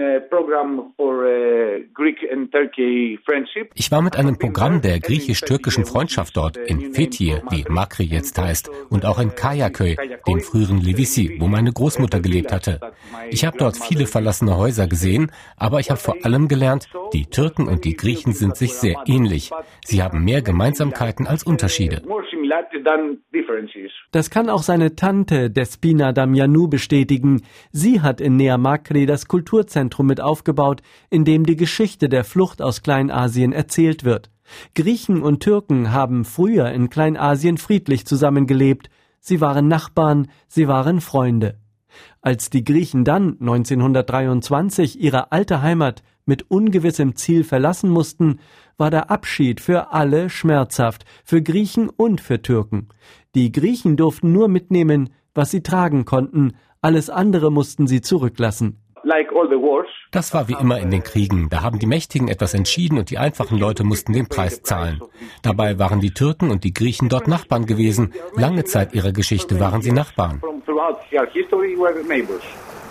ich 3.74 3.90
war 3.90 4.02
mit 4.02 4.16
einem 4.16 4.38
Programm 4.38 4.80
der 4.80 5.00
griechisch-türkischen 5.00 5.84
Freundschaft 5.84 6.36
dort 6.36 6.56
in 6.56 6.92
Fethiye, 6.92 7.42
wie 7.50 7.64
Makri 7.68 8.04
jetzt 8.04 8.38
heißt, 8.38 8.70
und 8.90 9.04
auch 9.04 9.18
in 9.18 9.34
Kayaköy, 9.34 9.96
dem 10.26 10.40
früheren 10.40 10.78
Livisi, 10.78 11.36
wo 11.38 11.46
meine 11.46 11.72
Großmutter 11.72 12.20
gelebt 12.20 12.52
hatte. 12.52 12.80
Ich 13.30 13.44
habe 13.44 13.58
dort 13.58 13.76
viele 13.76 14.06
verlassene 14.06 14.56
Häuser 14.56 14.86
gesehen, 14.86 15.32
aber 15.56 15.80
ich 15.80 15.90
habe 15.90 16.00
vor 16.00 16.16
allem 16.22 16.48
gelernt, 16.48 16.88
die 17.12 17.26
Türken 17.26 17.68
und 17.68 17.84
die 17.84 17.96
Griechen 17.96 18.32
sind 18.32 18.56
sich 18.56 18.74
sehr 18.74 19.02
ähnlich. 19.06 19.50
Sie 19.84 20.02
haben 20.02 20.24
mehr 20.24 20.42
Gemeinsamkeiten 20.42 21.26
als 21.26 21.42
Unterschiede. 21.44 22.02
Das 24.10 24.30
kann 24.30 24.50
auch 24.50 24.62
seine 24.62 24.94
Tante 24.94 25.50
Despina 25.50 26.12
Damianou 26.12 26.68
bestätigen. 26.68 27.42
Sie 27.70 28.00
hat 28.00 28.20
in 28.20 28.36
Nea 28.36 28.58
Makri 28.58 29.06
das 29.06 29.26
Kulturzentrum 29.26 30.06
mit 30.06 30.20
aufgebaut, 30.20 30.82
in 31.10 31.24
dem 31.24 31.44
die 31.46 31.56
Geschichte 31.56 32.08
der 32.08 32.24
Flucht 32.24 32.60
aus 32.60 32.82
Kleinasien 32.82 33.52
erzählt 33.52 34.04
wird. 34.04 34.30
Griechen 34.74 35.22
und 35.22 35.40
Türken 35.40 35.92
haben 35.92 36.24
früher 36.24 36.70
in 36.72 36.90
Kleinasien 36.90 37.58
friedlich 37.58 38.06
zusammengelebt. 38.06 38.90
sie 39.20 39.40
waren 39.40 39.68
Nachbarn, 39.68 40.28
sie 40.48 40.66
waren 40.66 41.00
Freunde. 41.00 41.58
Als 42.20 42.50
die 42.50 42.64
Griechen 42.64 43.04
dann 43.04 43.36
1923 43.40 45.00
ihre 45.00 45.30
alte 45.32 45.62
Heimat 45.62 46.02
mit 46.24 46.50
ungewissem 46.50 47.16
Ziel 47.16 47.44
verlassen 47.44 47.90
mussten, 47.90 48.40
war 48.82 48.90
der 48.90 49.12
Abschied 49.12 49.60
für 49.60 49.92
alle 49.92 50.28
schmerzhaft, 50.28 51.04
für 51.24 51.40
Griechen 51.40 51.88
und 51.88 52.20
für 52.20 52.42
Türken. 52.42 52.88
Die 53.36 53.52
Griechen 53.52 53.96
durften 53.96 54.32
nur 54.32 54.48
mitnehmen, 54.48 55.10
was 55.34 55.52
sie 55.52 55.62
tragen 55.62 56.04
konnten, 56.04 56.54
alles 56.80 57.08
andere 57.08 57.52
mussten 57.52 57.86
sie 57.86 58.00
zurücklassen. 58.00 58.82
Das 60.10 60.34
war 60.34 60.48
wie 60.48 60.56
immer 60.60 60.80
in 60.80 60.90
den 60.90 61.04
Kriegen. 61.04 61.48
Da 61.48 61.62
haben 61.62 61.78
die 61.78 61.86
Mächtigen 61.86 62.26
etwas 62.26 62.54
entschieden 62.54 62.98
und 62.98 63.10
die 63.10 63.18
einfachen 63.18 63.56
Leute 63.56 63.84
mussten 63.84 64.14
den 64.14 64.26
Preis 64.26 64.62
zahlen. 64.62 65.00
Dabei 65.42 65.78
waren 65.78 66.00
die 66.00 66.12
Türken 66.12 66.50
und 66.50 66.64
die 66.64 66.74
Griechen 66.74 67.08
dort 67.08 67.28
Nachbarn 67.28 67.66
gewesen. 67.66 68.12
Lange 68.34 68.64
Zeit 68.64 68.94
ihrer 68.94 69.12
Geschichte 69.12 69.60
waren 69.60 69.82
sie 69.82 69.92
Nachbarn. 69.92 70.42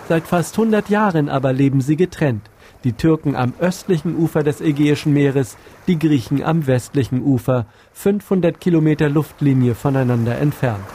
Seit 0.08 0.24
fast 0.24 0.58
100 0.58 0.88
Jahren 0.88 1.28
aber 1.28 1.52
leben 1.52 1.82
sie 1.82 1.98
getrennt. 1.98 2.51
Die 2.84 2.94
Türken 2.94 3.36
am 3.36 3.54
östlichen 3.60 4.16
Ufer 4.16 4.42
des 4.44 4.60
Ägäischen 4.60 5.14
Meeres, 5.14 5.56
die 5.88 6.00
Griechen 6.00 6.44
am 6.44 6.66
westlichen 6.66 7.22
Ufer, 7.22 7.68
500 7.94 8.60
Kilometer 8.60 9.08
Luftlinie 9.08 9.76
voneinander 9.76 10.40
entfernt. 10.40 10.86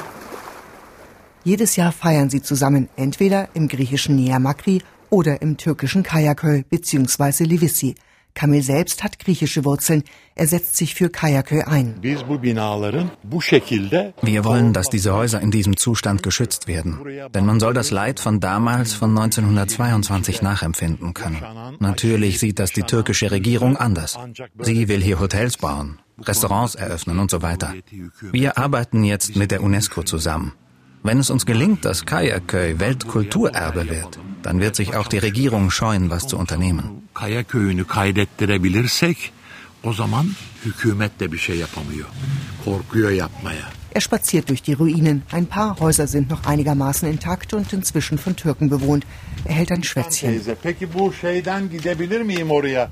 Jedes 1.44 1.76
Jahr 1.76 1.92
feiern 1.92 2.28
sie 2.28 2.42
zusammen, 2.42 2.88
entweder 2.96 3.48
im 3.54 3.68
griechischen 3.68 4.16
Nea 4.16 4.40
Makri 4.40 4.82
oder 5.10 5.42
im 5.42 5.56
türkischen 5.56 6.02
Kayaköy 6.02 6.64
bzw. 6.68 7.44
Livissi. 7.44 7.94
Kamil 8.36 8.62
selbst 8.62 9.02
hat 9.02 9.18
griechische 9.18 9.64
Wurzeln. 9.64 10.04
Er 10.34 10.46
setzt 10.46 10.76
sich 10.76 10.94
für 10.94 11.08
Kayaköy 11.08 11.62
ein. 11.62 11.96
Wir 12.02 12.18
wollen, 14.44 14.72
dass 14.74 14.90
diese 14.90 15.14
Häuser 15.14 15.40
in 15.40 15.50
diesem 15.50 15.78
Zustand 15.78 16.22
geschützt 16.22 16.68
werden. 16.68 17.00
Denn 17.34 17.46
man 17.46 17.58
soll 17.58 17.72
das 17.72 17.90
Leid 17.90 18.20
von 18.20 18.38
damals, 18.38 18.92
von 18.92 19.16
1922 19.16 20.42
nachempfinden 20.42 21.14
können. 21.14 21.42
Natürlich 21.80 22.38
sieht 22.38 22.58
das 22.58 22.72
die 22.72 22.82
türkische 22.82 23.30
Regierung 23.30 23.78
anders. 23.78 24.18
Sie 24.60 24.86
will 24.88 25.02
hier 25.02 25.18
Hotels 25.18 25.56
bauen, 25.56 25.98
Restaurants 26.20 26.74
eröffnen 26.74 27.18
und 27.18 27.30
so 27.30 27.40
weiter. 27.40 27.72
Wir 28.32 28.58
arbeiten 28.58 29.02
jetzt 29.02 29.34
mit 29.36 29.50
der 29.50 29.62
UNESCO 29.62 30.02
zusammen. 30.02 30.52
Wenn 31.06 31.20
es 31.20 31.30
uns 31.30 31.46
gelingt, 31.46 31.84
dass 31.84 32.04
Kayaköy 32.04 32.80
Weltkulturerbe 32.80 33.88
wird, 33.88 34.18
dann 34.42 34.60
wird 34.60 34.74
sich 34.74 34.96
auch 34.96 35.06
die 35.06 35.18
Regierung 35.18 35.70
scheuen, 35.70 36.10
was 36.10 36.26
zu 36.26 36.36
unternehmen. 36.36 36.84
Kayaköy'ünü 37.14 37.84
kaydettirebilirsek 37.84 39.32
o 39.82 39.92
zaman 39.92 40.26
hükümet 40.64 41.20
de 41.20 41.32
bir 41.32 41.38
şey 41.38 41.56
yapamıyor. 41.56 42.08
Korkuyor 42.64 43.10
yapmaya. 43.10 43.75
Er 43.96 44.02
spaziert 44.02 44.50
durch 44.50 44.60
die 44.60 44.74
Ruinen. 44.74 45.22
Ein 45.30 45.46
paar 45.46 45.80
Häuser 45.80 46.06
sind 46.06 46.28
noch 46.28 46.44
einigermaßen 46.44 47.08
intakt 47.08 47.54
und 47.54 47.72
inzwischen 47.72 48.18
von 48.18 48.36
Türken 48.36 48.68
bewohnt. 48.68 49.06
Er 49.46 49.54
hält 49.54 49.72
ein 49.72 49.82
Schwätzchen. 49.84 50.38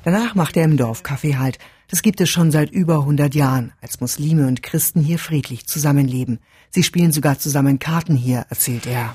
Danach 0.02 0.34
macht 0.34 0.56
er 0.56 0.64
im 0.64 0.78
Dorf 0.78 1.02
Kaffee 1.02 1.36
halt. 1.36 1.58
Das 1.90 2.00
gibt 2.00 2.22
es 2.22 2.30
schon 2.30 2.50
seit 2.50 2.70
über 2.70 3.00
100 3.00 3.34
Jahren, 3.34 3.72
als 3.82 4.00
Muslime 4.00 4.48
und 4.48 4.62
Christen 4.62 5.02
hier 5.02 5.18
friedlich 5.18 5.66
zusammenleben. 5.66 6.38
Sie 6.70 6.82
spielen 6.82 7.12
sogar 7.12 7.38
zusammen 7.38 7.78
Karten 7.78 8.16
hier, 8.16 8.46
erzählt 8.48 8.86
er. 8.86 9.14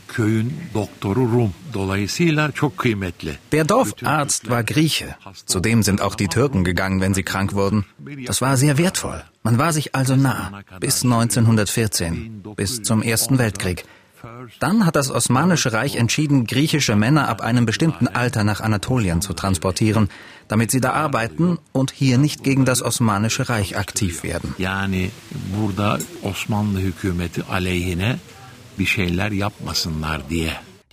Der 3.51 3.63
Dorfarzt 3.63 4.49
war 4.49 4.63
Grieche. 4.63 5.15
Zudem 5.45 5.81
sind 5.81 6.01
auch 6.01 6.13
die 6.13 6.27
Türken 6.27 6.63
gegangen, 6.63 7.01
wenn 7.01 7.15
sie 7.15 7.23
krank 7.23 7.53
wurden. 7.53 7.85
Das 8.27 8.41
war 8.41 8.57
sehr 8.57 8.77
wertvoll. 8.77 9.23
Man 9.49 9.57
war 9.57 9.73
sich 9.73 9.95
also 9.95 10.15
nah, 10.15 10.61
bis 10.79 11.03
1914, 11.03 12.43
bis 12.55 12.83
zum 12.83 13.01
Ersten 13.01 13.39
Weltkrieg. 13.39 13.83
Dann 14.59 14.85
hat 14.85 14.95
das 14.95 15.09
Osmanische 15.09 15.73
Reich 15.73 15.95
entschieden, 15.95 16.45
griechische 16.45 16.95
Männer 16.95 17.27
ab 17.27 17.41
einem 17.41 17.65
bestimmten 17.65 18.07
Alter 18.07 18.43
nach 18.43 18.61
Anatolien 18.61 19.23
zu 19.23 19.33
transportieren, 19.33 20.09
damit 20.47 20.69
sie 20.69 20.81
da 20.81 20.93
arbeiten 20.93 21.57
und 21.71 21.89
hier 21.89 22.19
nicht 22.19 22.43
gegen 22.43 22.63
das 22.63 22.83
Osmanische 22.83 23.49
Reich 23.49 23.75
aktiv 23.75 24.21
werden. 24.21 24.53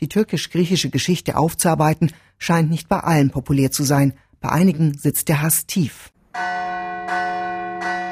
Die 0.01 0.09
türkisch-griechische 0.09 0.89
Geschichte 0.89 1.37
aufzuarbeiten, 1.37 2.11
scheint 2.39 2.71
nicht 2.71 2.89
bei 2.89 3.01
allen 3.01 3.29
populär 3.29 3.71
zu 3.71 3.83
sein. 3.83 4.15
Bei 4.41 4.49
einigen 4.49 4.97
sitzt 4.97 5.29
der 5.29 5.43
Hass 5.43 5.67
tief. 5.67 6.11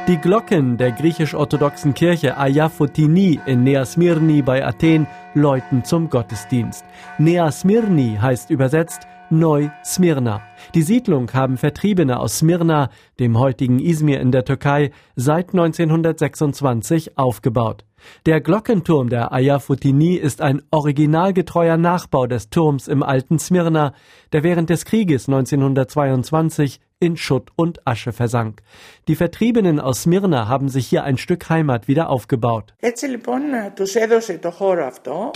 Die 0.07 0.19
Glocken 0.19 0.77
der 0.77 0.93
griechisch-orthodoxen 0.93 1.95
Kirche 1.95 2.37
Ayafotini 2.37 3.41
in 3.47 3.65
Nea 3.65 3.87
Smyrni 3.87 4.43
bei 4.43 4.63
Athen 4.63 5.07
läuten 5.33 5.83
zum 5.83 6.11
Gottesdienst. 6.11 6.85
Nea 7.17 7.51
Smyrni 7.51 8.19
heißt 8.21 8.51
übersetzt 8.51 9.07
Neu 9.31 9.71
Smyrna. 9.83 10.43
Die 10.75 10.83
Siedlung 10.83 11.33
haben 11.33 11.57
Vertriebene 11.57 12.21
aus 12.21 12.41
Smyrna, 12.41 12.91
dem 13.19 13.39
heutigen 13.39 13.79
Izmir 13.79 14.21
in 14.21 14.31
der 14.31 14.45
Türkei, 14.45 14.91
seit 15.17 15.55
1926 15.55 17.17
aufgebaut. 17.17 17.87
Der 18.27 18.43
Glockenturm 18.43 19.09
der 19.09 19.33
Ayafutini 19.33 20.17
ist 20.17 20.43
ein 20.43 20.61
originalgetreuer 20.71 21.79
Nachbau 21.79 22.27
des 22.27 22.51
Turms 22.51 22.89
im 22.89 23.03
alten 23.03 23.39
Smyrna, 23.39 23.95
der 24.33 24.43
während 24.43 24.69
des 24.69 24.85
Krieges 24.85 25.29
1922 25.29 26.81
in 27.05 27.17
Schutt 27.17 27.51
und 27.55 27.87
Asche 27.87 28.13
versank. 28.13 28.63
Die 29.07 29.15
Vertriebenen 29.15 29.79
aus 29.79 30.03
Smyrna 30.03 30.49
haben 30.49 30.69
sich 30.69 30.87
hier 30.87 31.05
ein 31.05 31.19
Stück 31.19 31.49
Heimat 31.51 31.87
wieder 31.87 32.09
aufgebaut. 32.09 32.75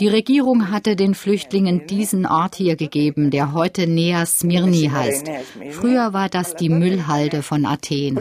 Die 0.01 0.09
Regierung 0.09 0.71
hatte 0.71 0.97
den 0.97 1.15
Flüchtlingen 1.15 1.87
diesen 1.87 2.27
Ort 2.27 2.55
hier 2.55 2.77
gegeben, 2.77 3.31
der 3.31 3.53
heute 3.53 3.87
Nea 3.87 4.25
Smyrni 4.25 4.91
heißt. 4.93 5.31
Früher 5.71 6.13
war 6.13 6.29
das 6.29 6.57
die 6.57 6.71
Müllhalde 6.71 7.43
von 7.43 7.67
Athen. 7.67 8.19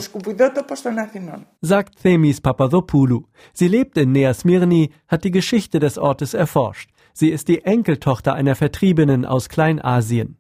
Sagt 1.62 2.02
Themis 2.04 2.42
Papadopoulou. 2.42 3.24
Sie 3.54 3.68
lebt 3.68 3.98
in 3.98 4.12
Nea 4.12 4.34
Smyrni, 4.34 4.92
hat 5.08 5.24
die 5.24 5.32
Geschichte 5.32 5.80
des 5.80 5.98
Ortes 5.98 6.34
erforscht. 6.34 6.90
Sie 7.14 7.30
ist 7.30 7.48
die 7.48 7.64
Enkeltochter 7.64 8.34
einer 8.34 8.56
Vertriebenen 8.56 9.26
aus 9.26 9.50
Kleinasien. 9.50 10.38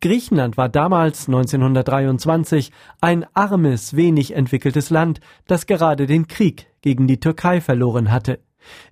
Griechenland 0.00 0.56
war 0.56 0.68
damals 0.68 1.28
1923 1.28 2.70
ein 3.00 3.26
armes, 3.34 3.96
wenig 3.96 4.34
entwickeltes 4.34 4.90
Land, 4.90 5.20
das 5.46 5.66
gerade 5.66 6.06
den 6.06 6.26
Krieg 6.26 6.66
gegen 6.82 7.06
die 7.06 7.20
Türkei 7.20 7.60
verloren 7.60 8.10
hatte. 8.10 8.40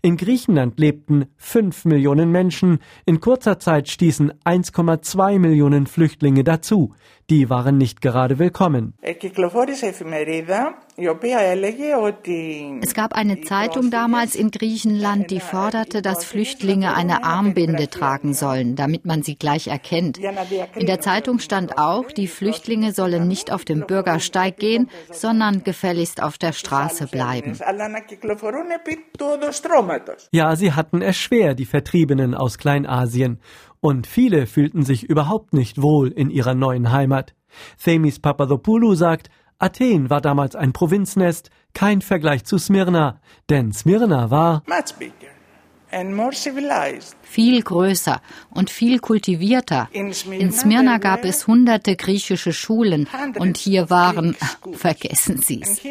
In 0.03 0.17
Griechenland 0.17 0.79
lebten 0.79 1.27
fünf 1.37 1.85
Millionen 1.85 2.31
Menschen, 2.31 2.79
in 3.07 3.21
kurzer 3.21 3.59
Zeit 3.59 3.89
stießen 3.89 4.33
1,2 4.45 5.39
Millionen 5.39 5.87
Flüchtlinge 5.87 6.45
dazu. 6.45 6.95
Die 7.31 7.49
waren 7.49 7.79
nicht 7.79 8.03
gerade 8.03 8.39
willkommen. 8.39 8.93
Es 9.03 9.19
gab 12.95 13.15
eine 13.15 13.41
Zeitung 13.41 13.91
damals 13.91 14.35
in 14.35 14.51
Griechenland, 14.51 15.31
die 15.31 15.41
forderte, 15.41 16.03
dass 16.03 16.27
Flüchtlinge 16.27 16.95
eine 16.95 17.25
Armbinde 17.25 17.89
tragen 17.89 18.35
sollen, 18.35 18.77
damit 18.77 19.07
man 19.07 19.23
sie 19.23 19.37
gleich 19.37 19.69
erkennt. 19.69 20.19
In 20.19 20.85
der 20.87 21.01
Zeitung 21.01 21.39
stand 21.39 21.79
auch, 21.79 22.13
die 22.13 22.29
Flüchtlinge 22.29 22.93
sollen 22.93 23.27
nicht 23.27 23.51
auf 23.51 23.65
dem 23.65 23.87
Bürgersteig 23.87 24.59
gehen, 24.59 24.91
sondern 25.11 25.65
gefälligst 25.65 26.23
auf 26.23 26.37
der 26.37 26.53
Straße 26.53 27.07
bleiben. 27.07 27.57
Ja, 30.31 30.57
sie 30.57 30.73
hatten 30.73 31.01
es 31.01 31.17
schwer, 31.17 31.55
die 31.55 31.65
Vertriebenen 31.65 32.35
aus 32.35 32.59
Kleinasien. 32.59 33.41
Und 33.85 34.07
viele 34.07 34.47
fühlten 34.47 34.83
sich 34.83 35.03
überhaupt 35.03 35.53
nicht 35.53 35.83
wohl 35.83 36.09
in 36.11 36.31
ihrer 36.31 36.55
neuen 36.55 36.91
Heimat. 36.91 37.35
Themis 37.77 38.19
Papadopoulou 38.19 38.95
sagt, 38.95 39.29
Athen 39.59 40.09
war 40.09 40.23
damals 40.23 40.57
ein 40.57 40.73
Provinznest, 40.73 41.51
kein 41.75 42.01
Vergleich 42.01 42.47
zu 42.47 42.57
Smyrna, 42.57 43.21
denn 43.51 43.75
Smyrna 43.75 44.31
war 44.31 44.63
viel 47.25 47.63
größer 47.63 48.23
und 48.49 48.71
viel 48.71 49.01
kultivierter. 49.01 49.91
In 49.93 50.15
Smyrna 50.15 50.97
gab 50.97 51.27
es 51.27 51.47
hunderte 51.47 51.95
griechische 51.97 52.55
Schulen 52.55 53.07
und 53.39 53.59
hier 53.59 53.91
waren, 53.91 54.35
vergessen 54.73 55.37
Sie 55.37 55.61
es. 55.61 55.83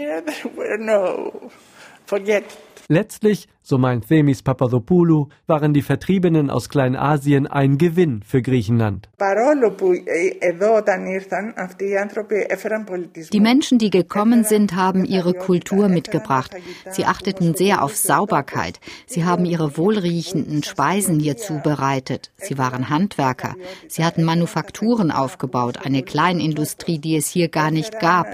Letztlich, 2.88 3.48
so 3.62 3.78
meint 3.78 4.08
Themis 4.08 4.44
Papadopoulou, 4.44 5.30
waren 5.48 5.74
die 5.74 5.82
Vertriebenen 5.82 6.50
aus 6.50 6.68
Kleinasien 6.68 7.48
ein 7.48 7.78
Gewinn 7.78 8.22
für 8.26 8.42
Griechenland. 8.42 9.10
Die 13.32 13.40
Menschen, 13.40 13.78
die 13.78 13.90
gekommen 13.90 14.44
sind, 14.44 14.76
haben 14.76 15.06
ihre 15.06 15.34
Kultur 15.34 15.88
mitgebracht. 15.88 16.56
Sie 16.92 17.06
achteten 17.06 17.56
sehr 17.56 17.84
auf 17.84 17.96
Sauberkeit. 17.96 18.80
Sie 19.06 19.24
haben 19.24 19.46
ihre 19.46 19.78
wohlriechenden 19.78 20.64
Speisen 20.64 21.20
hier 21.20 21.38
zubereitet. 21.38 22.32
Sie 22.38 22.58
waren 22.58 22.90
Handwerker. 22.90 23.56
Sie 23.88 24.04
hatten 24.04 24.24
Manufakturen 24.24 25.12
aufgebaut, 25.12 25.86
eine 25.86 26.04
Kleinindustrie, 26.04 27.00
die 27.00 27.16
es 27.16 27.28
hier 27.28 27.48
gar 27.48 27.72
nicht 27.72 28.00
gab. 28.00 28.28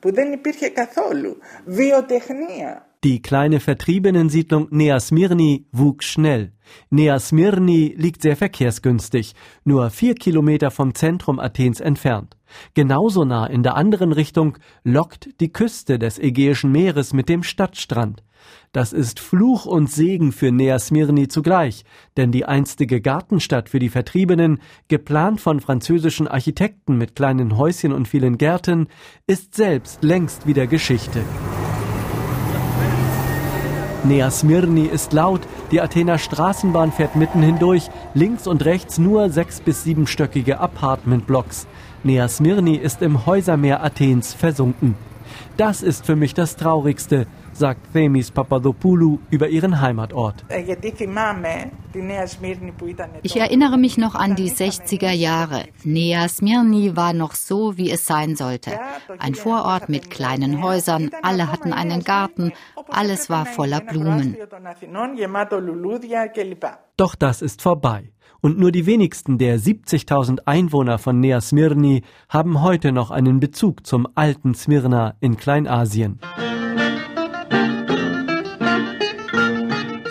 που 0.00 0.12
δεν 0.12 0.32
υπήρχε 0.32 0.68
καθόλου, 0.68 1.38
βιοτεχνία, 1.64 2.89
Die 3.02 3.22
kleine 3.22 3.60
Vertriebenensiedlung 3.60 4.68
Nea 4.70 5.00
Smyrni 5.00 5.64
wuchs 5.72 6.04
schnell. 6.04 6.52
Nea 6.90 7.18
Smyrni 7.18 7.94
liegt 7.96 8.20
sehr 8.20 8.36
verkehrsgünstig, 8.36 9.32
nur 9.64 9.88
vier 9.88 10.14
Kilometer 10.14 10.70
vom 10.70 10.94
Zentrum 10.94 11.40
Athens 11.40 11.80
entfernt. 11.80 12.36
Genauso 12.74 13.24
nah 13.24 13.46
in 13.46 13.62
der 13.62 13.76
anderen 13.76 14.12
Richtung 14.12 14.58
lockt 14.84 15.30
die 15.40 15.50
Küste 15.50 15.98
des 15.98 16.18
Ägäischen 16.18 16.72
Meeres 16.72 17.14
mit 17.14 17.30
dem 17.30 17.42
Stadtstrand. 17.42 18.22
Das 18.72 18.92
ist 18.92 19.18
Fluch 19.18 19.64
und 19.64 19.90
Segen 19.90 20.30
für 20.30 20.52
Nea 20.52 20.78
Smyrni 20.78 21.28
zugleich, 21.28 21.86
denn 22.18 22.32
die 22.32 22.44
einstige 22.44 23.00
Gartenstadt 23.00 23.70
für 23.70 23.78
die 23.78 23.88
Vertriebenen, 23.88 24.60
geplant 24.88 25.40
von 25.40 25.60
französischen 25.60 26.28
Architekten 26.28 26.98
mit 26.98 27.16
kleinen 27.16 27.56
Häuschen 27.56 27.92
und 27.92 28.08
vielen 28.08 28.36
Gärten, 28.36 28.88
ist 29.26 29.54
selbst 29.54 30.02
längst 30.02 30.46
wieder 30.46 30.66
Geschichte. 30.66 31.22
Nea 34.02 34.30
Smyrni 34.30 34.86
ist 34.86 35.12
laut, 35.12 35.42
die 35.70 35.80
Athener 35.82 36.16
Straßenbahn 36.16 36.90
fährt 36.90 37.16
mitten 37.16 37.42
hindurch, 37.42 37.90
links 38.14 38.46
und 38.46 38.64
rechts 38.64 38.96
nur 38.96 39.28
sechs- 39.28 39.60
bis 39.60 39.84
siebenstöckige 39.84 40.58
Apartmentblocks. 40.58 41.66
Nea 42.02 42.26
Smyrni 42.26 42.76
ist 42.76 43.02
im 43.02 43.26
Häusermeer 43.26 43.84
Athens 43.84 44.32
versunken. 44.32 44.94
Das 45.58 45.82
ist 45.82 46.06
für 46.06 46.16
mich 46.16 46.32
das 46.32 46.56
Traurigste, 46.56 47.26
sagt 47.60 47.92
Themis 47.92 48.30
Papadopoulou 48.30 49.20
über 49.30 49.48
ihren 49.48 49.80
Heimatort. 49.80 50.44
Ich 53.22 53.36
erinnere 53.36 53.78
mich 53.78 53.98
noch 53.98 54.14
an 54.14 54.34
die 54.34 54.50
60er 54.50 55.12
Jahre. 55.12 55.64
Nea 55.84 56.26
Smyrni 56.28 56.96
war 56.96 57.12
noch 57.12 57.34
so, 57.34 57.76
wie 57.76 57.90
es 57.90 58.06
sein 58.06 58.34
sollte. 58.34 58.72
Ein 59.18 59.34
Vorort 59.34 59.88
mit 59.88 60.10
kleinen 60.10 60.62
Häusern, 60.62 61.10
alle 61.22 61.52
hatten 61.52 61.72
einen 61.72 62.02
Garten, 62.02 62.52
alles 62.88 63.30
war 63.30 63.44
voller 63.46 63.80
Blumen. 63.80 64.36
Doch 66.96 67.14
das 67.14 67.42
ist 67.42 67.62
vorbei. 67.62 68.10
Und 68.42 68.58
nur 68.58 68.72
die 68.72 68.86
wenigsten 68.86 69.36
der 69.36 69.58
70.000 69.58 70.46
Einwohner 70.46 70.96
von 70.98 71.20
Nea 71.20 71.42
Smyrni 71.42 72.02
haben 72.30 72.62
heute 72.62 72.90
noch 72.90 73.10
einen 73.10 73.38
Bezug 73.38 73.86
zum 73.86 74.08
alten 74.14 74.54
Smyrna 74.54 75.14
in 75.20 75.36
Kleinasien. 75.36 76.20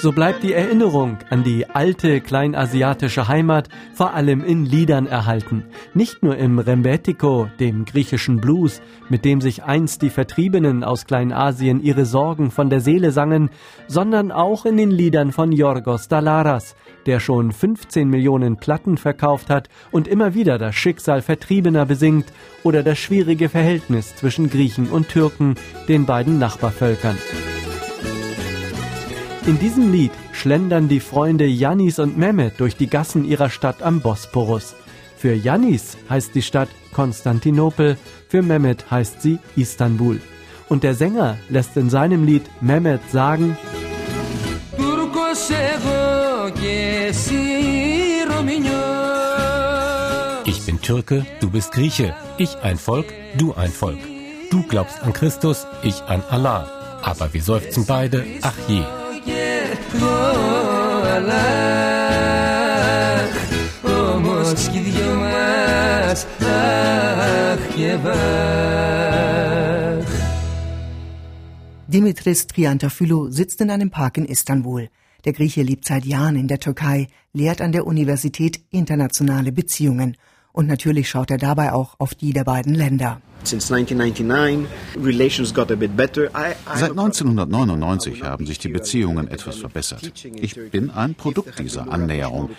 So 0.01 0.13
bleibt 0.13 0.44
die 0.44 0.53
Erinnerung 0.53 1.18
an 1.29 1.44
die 1.44 1.70
alte 1.70 2.22
kleinasiatische 2.22 3.27
Heimat 3.27 3.68
vor 3.94 4.13
allem 4.13 4.46
in 4.46 4.65
Liedern 4.65 5.08
erhalten. 5.08 5.65
Nicht 5.94 6.24
nur 6.24 6.38
im 6.38 6.58
Rembetiko, 6.58 7.50
dem 7.60 7.84
griechischen 7.84 8.38
Blues, 8.38 8.82
mit 9.10 9.25
dem 9.25 9.41
sich 9.41 9.63
einst 9.63 10.01
die 10.01 10.10
Vertriebenen 10.10 10.86
aus 10.86 11.06
Kleinasien 11.06 11.84
ihre 11.84 12.06
Sorgen 12.06 12.50
von 12.50 12.70
der 12.70 12.79
Seele 12.79 13.12
sangen, 13.12 13.50
sondern 13.88 14.32
auch 14.32 14.65
in 14.65 14.77
den 14.77 14.89
Liedern 14.89 15.34
von 15.34 15.51
Yorgos 15.51 16.08
Dalaras, 16.08 16.77
der 17.06 17.20
schon 17.20 17.51
15 17.51 18.10
Millionen 18.10 18.56
Platten 18.56 18.96
verkauft 18.96 19.50
hat 19.50 19.68
und 19.91 20.08
immer 20.08 20.34
wieder 20.34 20.58
das 20.58 20.75
Schicksal 20.75 21.22
Vertriebener 21.22 21.86
besingt 21.86 22.32
oder 22.63 22.84
das 22.84 23.00
schwierige 23.00 23.50
Verhältnis 23.50 24.15
zwischen 24.15 24.50
Griechen 24.50 24.88
und 24.88 25.10
Türken, 25.10 25.56
den 25.89 26.06
beiden 26.06 26.39
Nachbarvölkern. 26.39 27.18
In 29.50 29.58
diesem 29.58 29.91
Lied 29.91 30.12
schlendern 30.32 30.89
die 30.89 31.00
Freunde 31.00 31.48
Jannis 31.48 31.98
und 31.98 32.15
Mehmet 32.15 32.60
durch 32.60 32.75
die 32.75 32.86
Gassen 32.86 33.25
ihrer 33.25 33.50
Stadt 33.50 33.82
am 33.82 34.00
Bosporus. 34.00 34.75
Für 35.18 35.34
Jannis 35.34 35.98
heißt 36.08 36.36
die 36.36 36.44
Stadt 36.44 36.70
Konstantinopel, 36.94 37.98
für 38.27 38.44
Mehmet 38.44 38.91
heißt 38.91 39.24
sie 39.24 39.39
Istanbul. 39.56 40.22
Und 40.68 40.84
der 40.84 40.94
Sänger 40.94 41.39
lässt 41.50 41.75
in 41.77 41.89
seinem 41.89 42.25
Lied 42.25 42.44
Mehmet 42.62 43.01
sagen, 43.10 43.58
Ich 50.45 50.65
bin 50.67 50.80
Türke, 50.80 51.26
du 51.39 51.50
bist 51.50 51.71
Grieche, 51.71 52.13
ich 52.38 52.56
ein 52.62 52.78
Volk, 52.78 53.08
du 53.39 53.56
ein 53.56 53.71
Volk. 53.71 53.97
Du 54.52 54.62
glaubst 54.62 55.02
an 55.02 55.13
Christus, 55.13 55.65
ich 55.82 56.04
an 56.04 56.21
Allah. 56.30 56.69
Aber 57.02 57.34
wir 57.34 57.41
seufzen 57.41 57.88
beide, 57.88 58.24
ach 58.43 58.54
je. 58.67 58.84
όμως 64.14 64.68
κι 64.68 64.79
δυο 64.79 65.14
μας 65.14 66.27
αχ 66.40 67.61
και 67.77 67.97
βαχ. 68.03 69.25
Dimitris 71.94 72.40
Triantafylo 72.53 73.31
sitzt 73.31 73.61
in 73.61 73.70
einem 73.70 73.90
Park 73.90 74.16
in 74.18 74.25
Istanbul. 74.25 74.88
Der 75.25 75.33
Grieche 75.33 75.62
lebt 75.62 75.85
seit 75.85 76.05
Jahren 76.05 76.37
in 76.42 76.49
der 76.49 76.59
Türkei, 76.59 77.07
lehrt 77.33 77.61
an 77.61 77.73
der 77.73 77.87
Universität 77.87 78.55
internationale 78.70 79.53
Beziehungen. 79.53 80.16
Und 80.53 80.66
natürlich 80.66 81.09
schaut 81.09 81.31
er 81.31 81.38
dabei 81.38 81.73
auch 81.73 81.94
auf 81.99 82.12
die 82.14 82.33
der 82.33 82.44
beiden 82.44 82.75
Länder. 82.75 83.12
Seit 83.43 83.62
1999 86.91 88.23
haben 88.23 88.45
sich 88.45 88.60
die 88.60 88.67
Beziehungen 88.69 89.28
etwas 89.28 89.58
verbessert. 89.58 90.12
Ich 90.23 90.56
bin 90.71 90.89
ein 90.89 91.15
Produkt 91.15 91.58
dieser 91.60 91.91
Annäherung. 91.91 92.49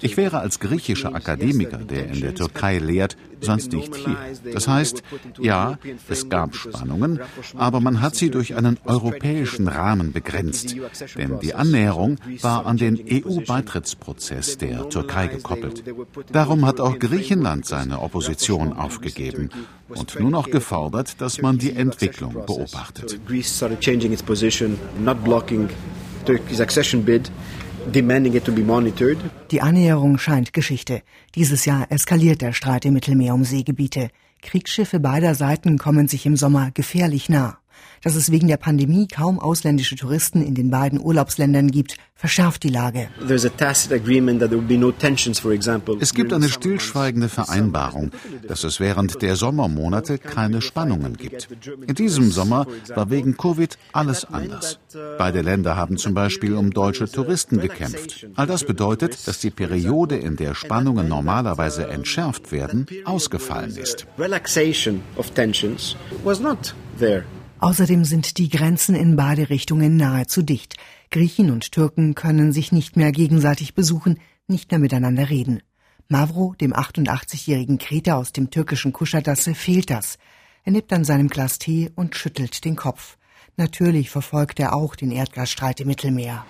Ich 0.00 0.16
wäre 0.16 0.40
als 0.40 0.60
griechischer 0.60 1.14
Akademiker, 1.14 1.78
der 1.78 2.08
in 2.08 2.20
der 2.20 2.34
Türkei 2.34 2.78
lehrt, 2.78 3.16
sonst 3.40 3.72
nicht 3.72 3.94
hier. 3.96 4.16
Das 4.52 4.68
heißt, 4.68 5.02
ja, 5.40 5.78
es 6.08 6.28
gab 6.28 6.54
Spannungen, 6.54 7.20
aber 7.56 7.80
man 7.80 8.00
hat 8.00 8.14
sie 8.14 8.30
durch 8.30 8.54
einen 8.54 8.78
europäischen 8.84 9.68
Rahmen 9.68 10.12
begrenzt. 10.12 10.76
Denn 11.16 11.40
die 11.40 11.54
Annäherung 11.54 12.18
war 12.42 12.66
an 12.66 12.76
den 12.76 12.98
EU-Beitrittsprozess 13.10 14.58
der 14.58 14.88
Türkei 14.88 15.28
gekoppelt. 15.28 15.82
Darum 16.30 16.66
hat 16.66 16.80
auch 16.80 16.98
Griechenland 16.98 17.66
seine 17.66 18.00
Opposition 18.00 18.72
aufgegeben 18.72 19.50
und 19.88 20.18
nur 20.18 20.25
noch 20.30 20.50
gefordert, 20.50 21.20
dass 21.20 21.40
man 21.40 21.58
die 21.58 21.74
Entwicklung 21.74 22.32
beobachtet. 22.32 23.18
Die 29.50 29.62
Annäherung 29.62 30.18
scheint 30.18 30.52
Geschichte. 30.52 31.02
Dieses 31.34 31.64
Jahr 31.64 31.90
eskaliert 31.90 32.42
der 32.42 32.52
Streit 32.52 32.84
im 32.84 32.94
Mittelmeer 32.94 33.34
um 33.34 33.44
Seegebiete. 33.44 34.10
Kriegsschiffe 34.42 35.00
beider 35.00 35.34
Seiten 35.34 35.78
kommen 35.78 36.08
sich 36.08 36.26
im 36.26 36.36
Sommer 36.36 36.70
gefährlich 36.72 37.28
nah. 37.28 37.58
Dass 38.02 38.14
es 38.14 38.30
wegen 38.30 38.46
der 38.46 38.56
Pandemie 38.56 39.08
kaum 39.08 39.38
ausländische 39.38 39.96
Touristen 39.96 40.42
in 40.42 40.54
den 40.54 40.70
beiden 40.70 41.00
Urlaubsländern 41.00 41.70
gibt, 41.70 41.96
verschärft 42.14 42.62
die 42.62 42.68
Lage. 42.68 43.08
Es 46.00 46.14
gibt 46.14 46.32
eine 46.32 46.48
stillschweigende 46.48 47.28
Vereinbarung, 47.28 48.10
dass 48.48 48.64
es 48.64 48.80
während 48.80 49.20
der 49.22 49.36
Sommermonate 49.36 50.18
keine 50.18 50.62
Spannungen 50.62 51.16
gibt. 51.16 51.48
In 51.86 51.94
diesem 51.94 52.30
Sommer 52.30 52.66
war 52.94 53.10
wegen 53.10 53.36
Covid 53.36 53.76
alles 53.92 54.24
anders. 54.24 54.78
Beide 55.18 55.42
Länder 55.42 55.76
haben 55.76 55.98
zum 55.98 56.14
Beispiel 56.14 56.54
um 56.54 56.70
deutsche 56.70 57.10
Touristen 57.10 57.60
gekämpft. 57.60 58.26
All 58.34 58.46
das 58.46 58.64
bedeutet, 58.64 59.28
dass 59.28 59.38
die 59.40 59.50
Periode, 59.50 60.16
in 60.16 60.36
der 60.36 60.54
Spannungen 60.54 61.08
normalerweise 61.08 61.88
entschärft 61.88 62.50
werden, 62.50 62.86
ausgefallen 63.04 63.76
ist. 63.76 64.06
Außerdem 67.58 68.04
sind 68.04 68.38
die 68.38 68.48
Grenzen 68.48 68.94
in 68.94 69.16
beide 69.16 69.48
Richtungen 69.48 69.96
nahezu 69.96 70.42
dicht. 70.42 70.76
Griechen 71.10 71.50
und 71.50 71.72
Türken 71.72 72.14
können 72.14 72.52
sich 72.52 72.70
nicht 72.70 72.96
mehr 72.96 73.12
gegenseitig 73.12 73.74
besuchen, 73.74 74.18
nicht 74.46 74.70
mehr 74.70 74.80
miteinander 74.80 75.30
reden. 75.30 75.62
Mavro, 76.08 76.54
dem 76.60 76.72
88-jährigen 76.72 77.78
Kreter 77.78 78.16
aus 78.16 78.32
dem 78.32 78.50
türkischen 78.50 78.92
Kuschadasse, 78.92 79.54
fehlt 79.54 79.90
das. 79.90 80.18
Er 80.64 80.72
nippt 80.72 80.92
an 80.92 81.04
seinem 81.04 81.28
Glas 81.28 81.58
Tee 81.58 81.90
und 81.94 82.14
schüttelt 82.14 82.64
den 82.64 82.76
Kopf. 82.76 83.16
Natürlich 83.56 84.10
verfolgt 84.10 84.60
er 84.60 84.74
auch 84.74 84.94
den 84.94 85.10
Erdgasstreit 85.10 85.80
im 85.80 85.88
Mittelmeer. 85.88 86.44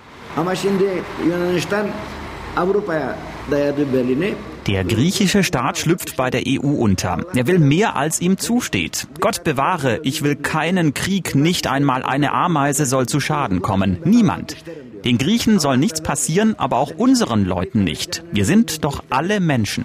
Der 4.67 4.83
griechische 4.83 5.45
Staat 5.45 5.79
schlüpft 5.79 6.17
bei 6.17 6.29
der 6.29 6.43
EU 6.45 6.67
unter. 6.67 7.25
Er 7.37 7.47
will 7.47 7.61
mehr, 7.61 7.95
als 7.95 8.21
ihm 8.21 8.37
zusteht. 8.37 9.07
Gott 9.21 9.45
bewahre, 9.45 10.01
ich 10.03 10.23
will 10.23 10.35
keinen 10.35 10.93
Krieg, 10.93 11.37
nicht 11.37 11.69
einmal 11.69 12.03
eine 12.03 12.33
Ameise 12.33 12.85
soll 12.85 13.07
zu 13.07 13.21
Schaden 13.21 13.63
kommen. 13.63 13.99
Niemand. 14.05 14.57
Den 15.05 15.19
Griechen 15.19 15.61
soll 15.61 15.77
nichts 15.77 16.01
passieren, 16.01 16.59
aber 16.59 16.79
auch 16.79 16.91
unseren 16.91 17.45
Leuten 17.45 17.85
nicht. 17.85 18.25
Wir 18.33 18.45
sind 18.45 18.85
doch 18.85 19.05
alle 19.09 19.39
Menschen. 19.39 19.85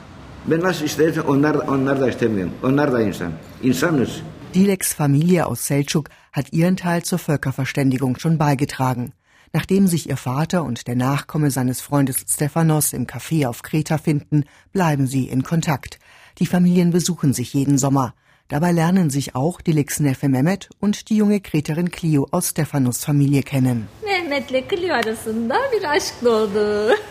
Dileks 4.55 4.93
Familie 4.93 5.45
aus 5.45 5.69
Selçuk 5.69 6.07
hat 6.31 6.53
ihren 6.53 6.75
Teil 6.75 7.03
zur 7.03 7.19
Völkerverständigung 7.19 8.17
schon 8.17 8.39
beigetragen. 8.39 9.13
Nachdem 9.53 9.87
sich 9.87 10.07
ihr 10.07 10.15
Vater 10.15 10.63
und 10.63 10.87
der 10.87 10.95
Nachkomme 10.95 11.51
seines 11.51 11.81
Freundes 11.81 12.23
Stephanos 12.27 12.93
im 12.93 13.05
Café 13.05 13.47
auf 13.47 13.63
Kreta 13.63 13.97
finden, 13.97 14.45
bleiben 14.71 15.07
sie 15.07 15.27
in 15.27 15.43
Kontakt. 15.43 15.99
Die 16.39 16.45
Familien 16.45 16.91
besuchen 16.91 17.33
sich 17.33 17.53
jeden 17.53 17.77
Sommer. 17.77 18.13
Dabei 18.47 18.71
lernen 18.71 19.09
sich 19.09 19.35
auch 19.35 19.59
Dileks 19.59 19.99
Neffe 19.99 20.29
Mehmet 20.29 20.69
und 20.79 21.09
die 21.09 21.17
junge 21.17 21.41
Kreterin 21.41 21.91
Clio 21.91 22.27
aus 22.31 22.49
Stephanos 22.49 23.03
Familie 23.03 23.43
kennen. 23.43 23.89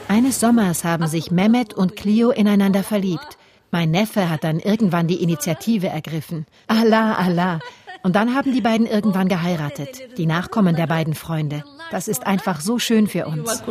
Eines 0.09 0.41
Sommers 0.41 0.85
haben 0.85 1.07
sich 1.09 1.31
Mehmet 1.31 1.75
und 1.75 1.97
Clio 1.97 2.31
ineinander 2.31 2.83
verliebt. 2.83 3.39
Mein 3.71 3.91
Neffe 3.91 4.29
hat 4.29 4.45
dann 4.45 4.59
irgendwann 4.59 5.07
die 5.07 5.23
Initiative 5.23 5.89
ergriffen. 5.89 6.47
Allah, 6.67 7.15
Allah. 7.15 7.61
Und 8.03 8.17
dann 8.17 8.35
haben 8.35 8.53
die 8.53 8.61
beiden 8.61 8.87
irgendwann 8.87 9.29
geheiratet, 9.29 10.17
die 10.17 10.27
Nachkommen 10.27 10.77
der 10.77 10.87
beiden 10.87 11.15
Freunde. 11.15 11.65
Das 11.91 12.09
ist 12.09 12.27
einfach 12.27 12.61
so 12.61 12.79
schön 12.79 13.07
für 13.07 13.27
uns. 13.27 13.63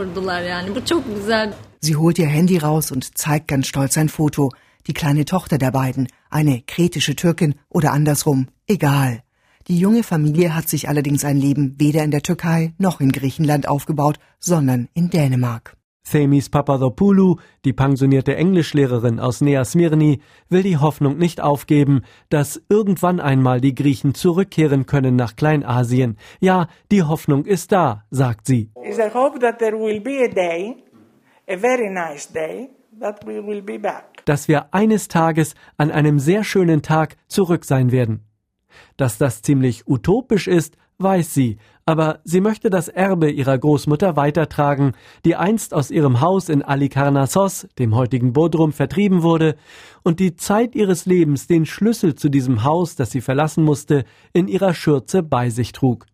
Sie 1.81 1.95
holt 1.95 2.19
ihr 2.19 2.27
Handy 2.27 2.57
raus 2.57 2.91
und 2.91 3.17
zeigt 3.17 3.47
ganz 3.47 3.67
stolz 3.67 3.97
ein 3.97 4.09
Foto. 4.09 4.51
Die 4.87 4.93
kleine 4.93 5.25
Tochter 5.25 5.57
der 5.57 5.71
beiden, 5.71 6.07
eine 6.29 6.61
kretische 6.65 7.15
Türkin 7.15 7.55
oder 7.69 7.91
andersrum, 7.91 8.47
egal. 8.67 9.23
Die 9.67 9.77
junge 9.77 10.03
Familie 10.03 10.55
hat 10.55 10.67
sich 10.67 10.89
allerdings 10.89 11.23
ein 11.23 11.37
Leben 11.37 11.75
weder 11.77 12.03
in 12.03 12.11
der 12.11 12.23
Türkei 12.23 12.73
noch 12.77 12.99
in 13.01 13.11
Griechenland 13.11 13.67
aufgebaut, 13.67 14.19
sondern 14.39 14.89
in 14.93 15.09
Dänemark. 15.09 15.75
Themis 16.03 16.49
Papadopoulou, 16.49 17.37
die 17.65 17.73
pensionierte 17.73 18.35
Englischlehrerin 18.35 19.19
aus 19.19 19.41
Nea 19.41 19.63
Smyrni, 19.63 20.21
will 20.49 20.63
die 20.63 20.77
Hoffnung 20.77 21.17
nicht 21.17 21.41
aufgeben, 21.41 22.01
dass 22.29 22.61
irgendwann 22.69 23.19
einmal 23.19 23.61
die 23.61 23.75
Griechen 23.75 24.15
zurückkehren 24.15 24.85
können 24.85 25.15
nach 25.15 25.35
Kleinasien. 25.35 26.17
Ja, 26.39 26.67
die 26.91 27.03
Hoffnung 27.03 27.45
ist 27.45 27.71
da, 27.71 28.05
sagt 28.09 28.47
sie. 28.47 28.71
Dass 34.25 34.47
wir 34.47 34.73
eines 34.73 35.07
Tages 35.07 35.55
an 35.77 35.91
einem 35.91 36.19
sehr 36.19 36.43
schönen 36.43 36.81
Tag 36.81 37.17
zurück 37.27 37.65
sein 37.65 37.91
werden. 37.91 38.25
Dass 38.97 39.17
das 39.17 39.41
ziemlich 39.41 39.87
utopisch 39.87 40.47
ist, 40.47 40.75
weiß 40.99 41.33
sie, 41.33 41.57
aber 41.89 42.19
sie 42.23 42.39
möchte 42.39 42.69
das 42.69 42.87
Erbe 42.87 43.31
ihrer 43.31 43.57
Großmutter 43.57 44.15
weitertragen, 44.15 44.91
die 45.25 45.35
einst 45.35 45.73
aus 45.73 45.89
ihrem 45.89 46.21
Haus 46.21 46.47
in 46.47 46.61
Alikarnassos, 46.61 47.67
dem 47.79 47.95
heutigen 47.95 48.31
Bodrum, 48.31 48.73
vertrieben 48.73 49.23
wurde 49.23 49.55
und 50.03 50.19
die 50.19 50.35
Zeit 50.35 50.75
ihres 50.75 51.07
Lebens 51.07 51.47
den 51.47 51.65
Schlüssel 51.65 52.13
zu 52.13 52.29
diesem 52.29 52.63
Haus, 52.63 52.95
das 52.95 53.09
sie 53.09 53.21
verlassen 53.21 53.63
musste, 53.63 54.05
in 54.33 54.47
ihrer 54.47 54.75
Schürze 54.75 55.23
bei 55.23 55.49
sich 55.49 55.71
trug. 55.71 56.05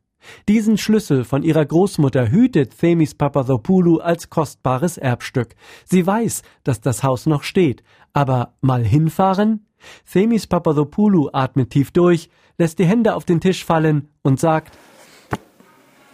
Diesen 0.47 0.77
Schlüssel 0.77 1.25
von 1.25 1.43
ihrer 1.43 1.65
Großmutter 1.65 2.31
hütet 2.31 2.79
Themis 2.79 3.13
Papadopoulou 3.13 3.97
als 3.97 4.29
kostbares 4.29 4.97
Erbstück. 4.97 5.55
Sie 5.83 6.07
weiß, 6.07 6.43
dass 6.63 6.79
das 6.79 7.03
Haus 7.03 7.25
noch 7.25 7.43
steht, 7.43 7.83
aber 8.13 8.53
mal 8.61 8.85
hinfahren? 8.85 9.65
Themis 10.09 10.47
Papadopoulou 10.47 11.31
atmet 11.33 11.71
tief 11.71 11.91
durch, 11.91 12.29
lässt 12.57 12.79
die 12.79 12.85
Hände 12.85 13.13
auf 13.13 13.25
den 13.25 13.41
Tisch 13.41 13.65
fallen 13.65 14.07
und 14.21 14.39
sagt 14.39 14.77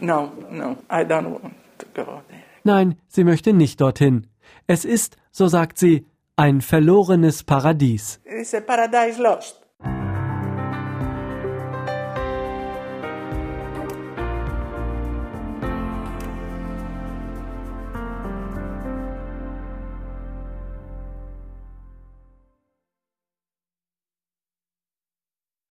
No, 0.01 0.31
no, 0.49 0.77
I 0.89 1.03
don't 1.03 1.31
want 1.31 1.53
to 1.77 1.85
go 1.93 2.21
there. 2.27 2.43
Nein, 2.63 2.95
sie 3.07 3.23
möchte 3.23 3.53
nicht 3.53 3.79
dorthin. 3.79 4.27
Es 4.67 4.83
ist, 4.83 5.15
so 5.31 5.47
sagt 5.47 5.77
sie, 5.77 6.05
ein 6.35 6.61
verlorenes 6.61 7.43
Paradies. 7.43 8.19
It's 8.25 8.53
a 8.53 8.61
paradise 8.61 9.21
lost. 9.21 9.60